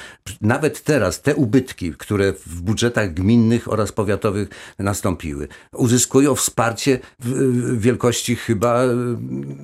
Nawet 0.41 0.83
teraz 0.83 1.21
te 1.21 1.35
ubytki, 1.35 1.93
które 1.97 2.33
w 2.33 2.61
budżetach 2.61 3.13
gminnych 3.13 3.71
oraz 3.71 3.91
powiatowych 3.91 4.49
nastąpiły, 4.79 5.47
uzyskują 5.73 6.35
wsparcie 6.35 6.99
w, 7.19 7.79
wielkości 7.79 8.35
chyba 8.35 8.83
y, 8.85 8.95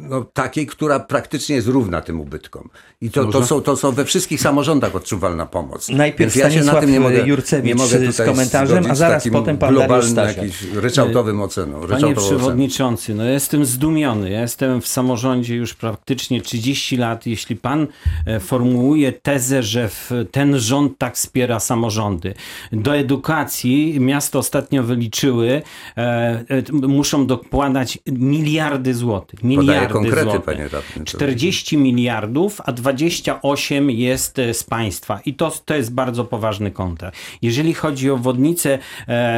no, 0.09 0.23
takiej, 0.23 0.67
która 0.67 0.99
praktycznie 0.99 1.55
jest 1.55 1.67
równa 1.67 2.01
tym 2.01 2.21
ubytkom. 2.21 2.69
I 3.01 3.11
to, 3.11 3.25
to, 3.25 3.45
są, 3.45 3.61
to 3.61 3.77
są 3.77 3.91
we 3.91 4.05
wszystkich 4.05 4.41
samorządach 4.41 4.95
odczuwalna 4.95 5.45
pomoc. 5.45 5.89
Najpierw 5.89 6.33
Więc 6.33 6.35
ja 6.35 6.51
się 6.51 6.65
na 6.65 6.81
tym 6.81 6.91
nie 6.91 6.99
mogę, 6.99 7.27
Jurcewicz 7.27 7.67
nie 7.67 7.75
mogę 7.75 8.11
z 8.11 8.17
komentarzem, 8.17 8.91
a 8.91 8.95
zaraz 8.95 9.29
potem 9.31 9.57
pan 9.57 9.75
Dariusz 9.75 10.05
Stasiak. 10.05 10.45
Jakiś 10.61 10.77
ryczałtowym 10.83 11.41
oceną. 11.41 11.81
Panie 11.81 12.05
oceną. 12.05 12.15
przewodniczący, 12.15 13.15
no 13.15 13.23
ja 13.23 13.31
jestem 13.31 13.65
zdumiony. 13.65 14.29
Ja 14.29 14.41
jestem 14.41 14.81
w 14.81 14.87
samorządzie 14.87 15.55
już 15.55 15.73
praktycznie 15.73 16.41
30 16.41 16.97
lat. 16.97 17.25
Jeśli 17.25 17.55
pan 17.55 17.87
e, 18.25 18.39
formułuje 18.39 19.11
tezę, 19.11 19.63
że 19.63 19.89
ten 20.31 20.59
rząd 20.59 20.97
tak 20.97 21.15
wspiera 21.15 21.59
samorządy. 21.59 22.33
Do 22.71 22.95
edukacji 22.95 23.99
miasto 23.99 24.39
ostatnio 24.39 24.83
wyliczyły, 24.83 25.61
e, 25.97 26.01
e, 26.01 26.63
muszą 26.71 27.27
dokładać 27.27 27.99
miliardy 28.11 28.93
złotych. 28.93 29.43
Miliardy 29.43 29.93
konkrety, 29.93 30.23
złotych. 30.23 30.43
panie 30.43 30.63
radny, 30.63 30.79
to- 30.97 31.03
40 31.03 31.77
miliardów, 31.77 32.61
a 32.65 32.71
28 32.71 33.91
jest 33.91 34.37
z 34.53 34.63
państwa. 34.63 35.19
I 35.25 35.33
to, 35.33 35.51
to 35.65 35.75
jest 35.75 35.93
bardzo 35.93 36.25
poważny 36.25 36.71
kąt. 36.71 36.93
Jeżeli 37.41 37.73
chodzi 37.73 38.09
o 38.09 38.17
wodnicę 38.17 38.79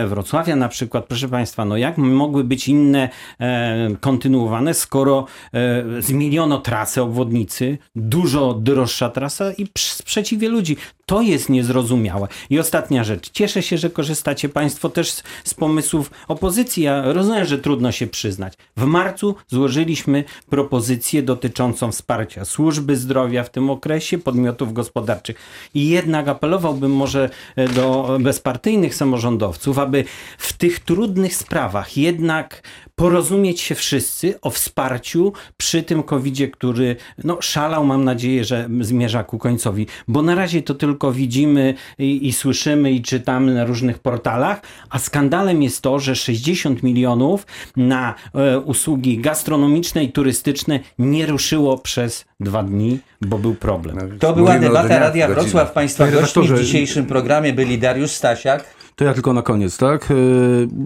Wrocławia 0.08 0.56
na 0.56 0.70
przykład, 0.70 1.05
proszę 1.08 1.30
państwa, 1.30 1.66
no 1.66 1.78
jak 1.78 1.98
mogły 1.98 2.44
być 2.44 2.68
inne 2.68 3.10
e, 3.40 3.96
kontynuowane, 4.00 4.74
skoro 4.74 5.26
e, 5.54 5.84
zmieniono 6.02 6.58
trasę 6.58 7.04
obwodnicy, 7.04 7.78
dużo 7.96 8.54
droższa 8.54 9.10
trasa 9.10 9.52
i 9.52 9.68
sprzeciwie 9.78 10.50
ludzi. 10.50 10.78
To 11.06 11.22
jest 11.22 11.50
niezrozumiałe. 11.50 12.28
I 12.50 12.60
ostatnia 12.60 13.04
rzecz. 13.04 13.32
Cieszę 13.32 13.64
się, 13.64 13.78
że 13.78 13.90
korzystacie 13.90 14.50
Państwo 14.50 14.90
też 14.90 15.12
z, 15.12 15.24
z 15.44 15.54
pomysłów 15.54 16.12
opozycji. 16.28 16.84
Ja 16.84 17.14
rozumiem, 17.14 17.46
że 17.46 17.58
trudno 17.58 17.92
się 17.92 18.08
przyznać. 18.08 18.54
W 18.78 18.86
marcu 18.86 19.36
złożyliśmy 19.48 20.24
propozycję 20.50 21.24
dotyczącą 21.24 21.92
wsparcia 21.92 22.46
służby 22.46 22.98
zdrowia 22.98 23.44
w 23.44 23.50
tym 23.50 23.70
okresie, 23.70 24.18
podmiotów 24.18 24.74
gospodarczych. 24.74 25.36
I 25.74 25.90
jednak 25.90 26.28
apelowałbym 26.28 26.92
może 26.92 27.30
e, 27.56 27.68
do 27.68 28.18
bezpartyjnych 28.20 28.96
samorządowców, 28.96 29.80
aby 29.80 30.04
w 30.38 30.54
tych 30.54 30.80
trudnych 30.80 30.95
sprawach 31.30 31.98
jednak 31.98 32.62
porozumieć 32.96 33.62
się 33.62 33.76
wszyscy 33.76 34.42
o 34.42 34.50
wsparciu 34.50 35.34
przy 35.58 35.84
tym 35.84 36.04
covidzie, 36.04 36.48
który 36.48 36.96
no, 37.24 37.38
szalał, 37.42 37.86
mam 37.86 38.04
nadzieję, 38.04 38.46
że 38.46 38.70
zmierza 38.82 39.24
ku 39.24 39.38
końcowi. 39.38 39.88
Bo 40.08 40.22
na 40.22 40.36
razie 40.36 40.62
to 40.62 40.76
tylko 40.76 41.12
widzimy 41.12 41.74
i, 41.98 42.28
i 42.28 42.34
słyszymy 42.34 42.92
i 42.92 43.02
czytamy 43.02 43.54
na 43.54 43.66
różnych 43.66 44.00
portalach, 44.00 44.62
a 44.90 45.00
skandalem 45.00 45.64
jest 45.64 45.82
to, 45.82 46.00
że 46.00 46.16
60 46.16 46.84
milionów 46.84 47.48
na 47.78 48.14
e, 48.34 48.60
usługi 48.60 49.18
gastronomiczne 49.18 50.04
i 50.04 50.12
turystyczne 50.12 50.80
nie 51.00 51.26
ruszyło 51.26 51.78
przez 51.78 52.26
dwa 52.40 52.64
dni, 52.64 53.00
bo 53.22 53.38
był 53.38 53.56
problem. 53.56 54.20
To 54.20 54.34
była 54.34 54.54
Mówimy 54.54 54.68
debata 54.68 55.00
Radia. 55.00 55.28
Wrocław. 55.28 55.72
Państwa 55.72 56.08
gośćmi 56.08 56.48
w 56.48 56.60
dzisiejszym 56.60 57.06
programie 57.06 57.54
byli 57.54 57.78
Dariusz 57.78 58.12
Stasiak. 58.12 58.75
To 58.96 59.04
ja 59.06 59.14
tylko 59.14 59.34
na 59.34 59.42
koniec, 59.42 59.78
tak? 59.78 60.12
E, 60.12 60.16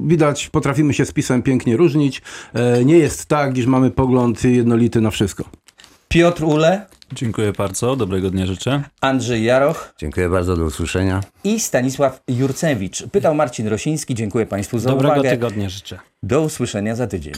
Widać, 0.08 0.50
potrafimy 0.50 0.94
się 0.94 1.06
z 1.06 1.12
pisem 1.12 1.44
pięknie 1.44 1.78
różnić. 1.78 2.22
E, 2.54 2.86
Nie 2.86 2.98
jest 2.98 3.26
tak, 3.26 3.58
iż 3.58 3.66
mamy 3.66 3.92
pogląd 3.92 4.44
jednolity 4.44 5.02
na 5.02 5.12
wszystko. 5.12 5.44
Piotr 6.08 6.44
Ule, 6.44 6.86
Dziękuję 7.14 7.54
bardzo, 7.58 7.96
dobrego 7.96 8.30
dnia 8.30 8.46
życzę. 8.46 8.84
Andrzej 9.02 9.44
Jaroch 9.44 9.94
Dziękuję 9.98 10.30
bardzo, 10.30 10.56
do 10.56 10.64
usłyszenia. 10.66 11.22
i 11.44 11.60
Stanisław 11.60 12.22
Jurcewicz. 12.28 13.04
Pytał 13.12 13.36
Marcin 13.36 13.68
Rosiński. 13.68 14.16
Dziękuję 14.16 14.46
Państwu 14.46 14.80
za 14.80 14.90
Dobrego 14.90 15.14
uwagę. 15.14 15.30
tygodnia 15.32 15.70
życzę. 15.70 16.00
Do 16.24 16.42
usłyszenia 16.42 16.96
za 16.96 17.08
tydzień. 17.08 17.34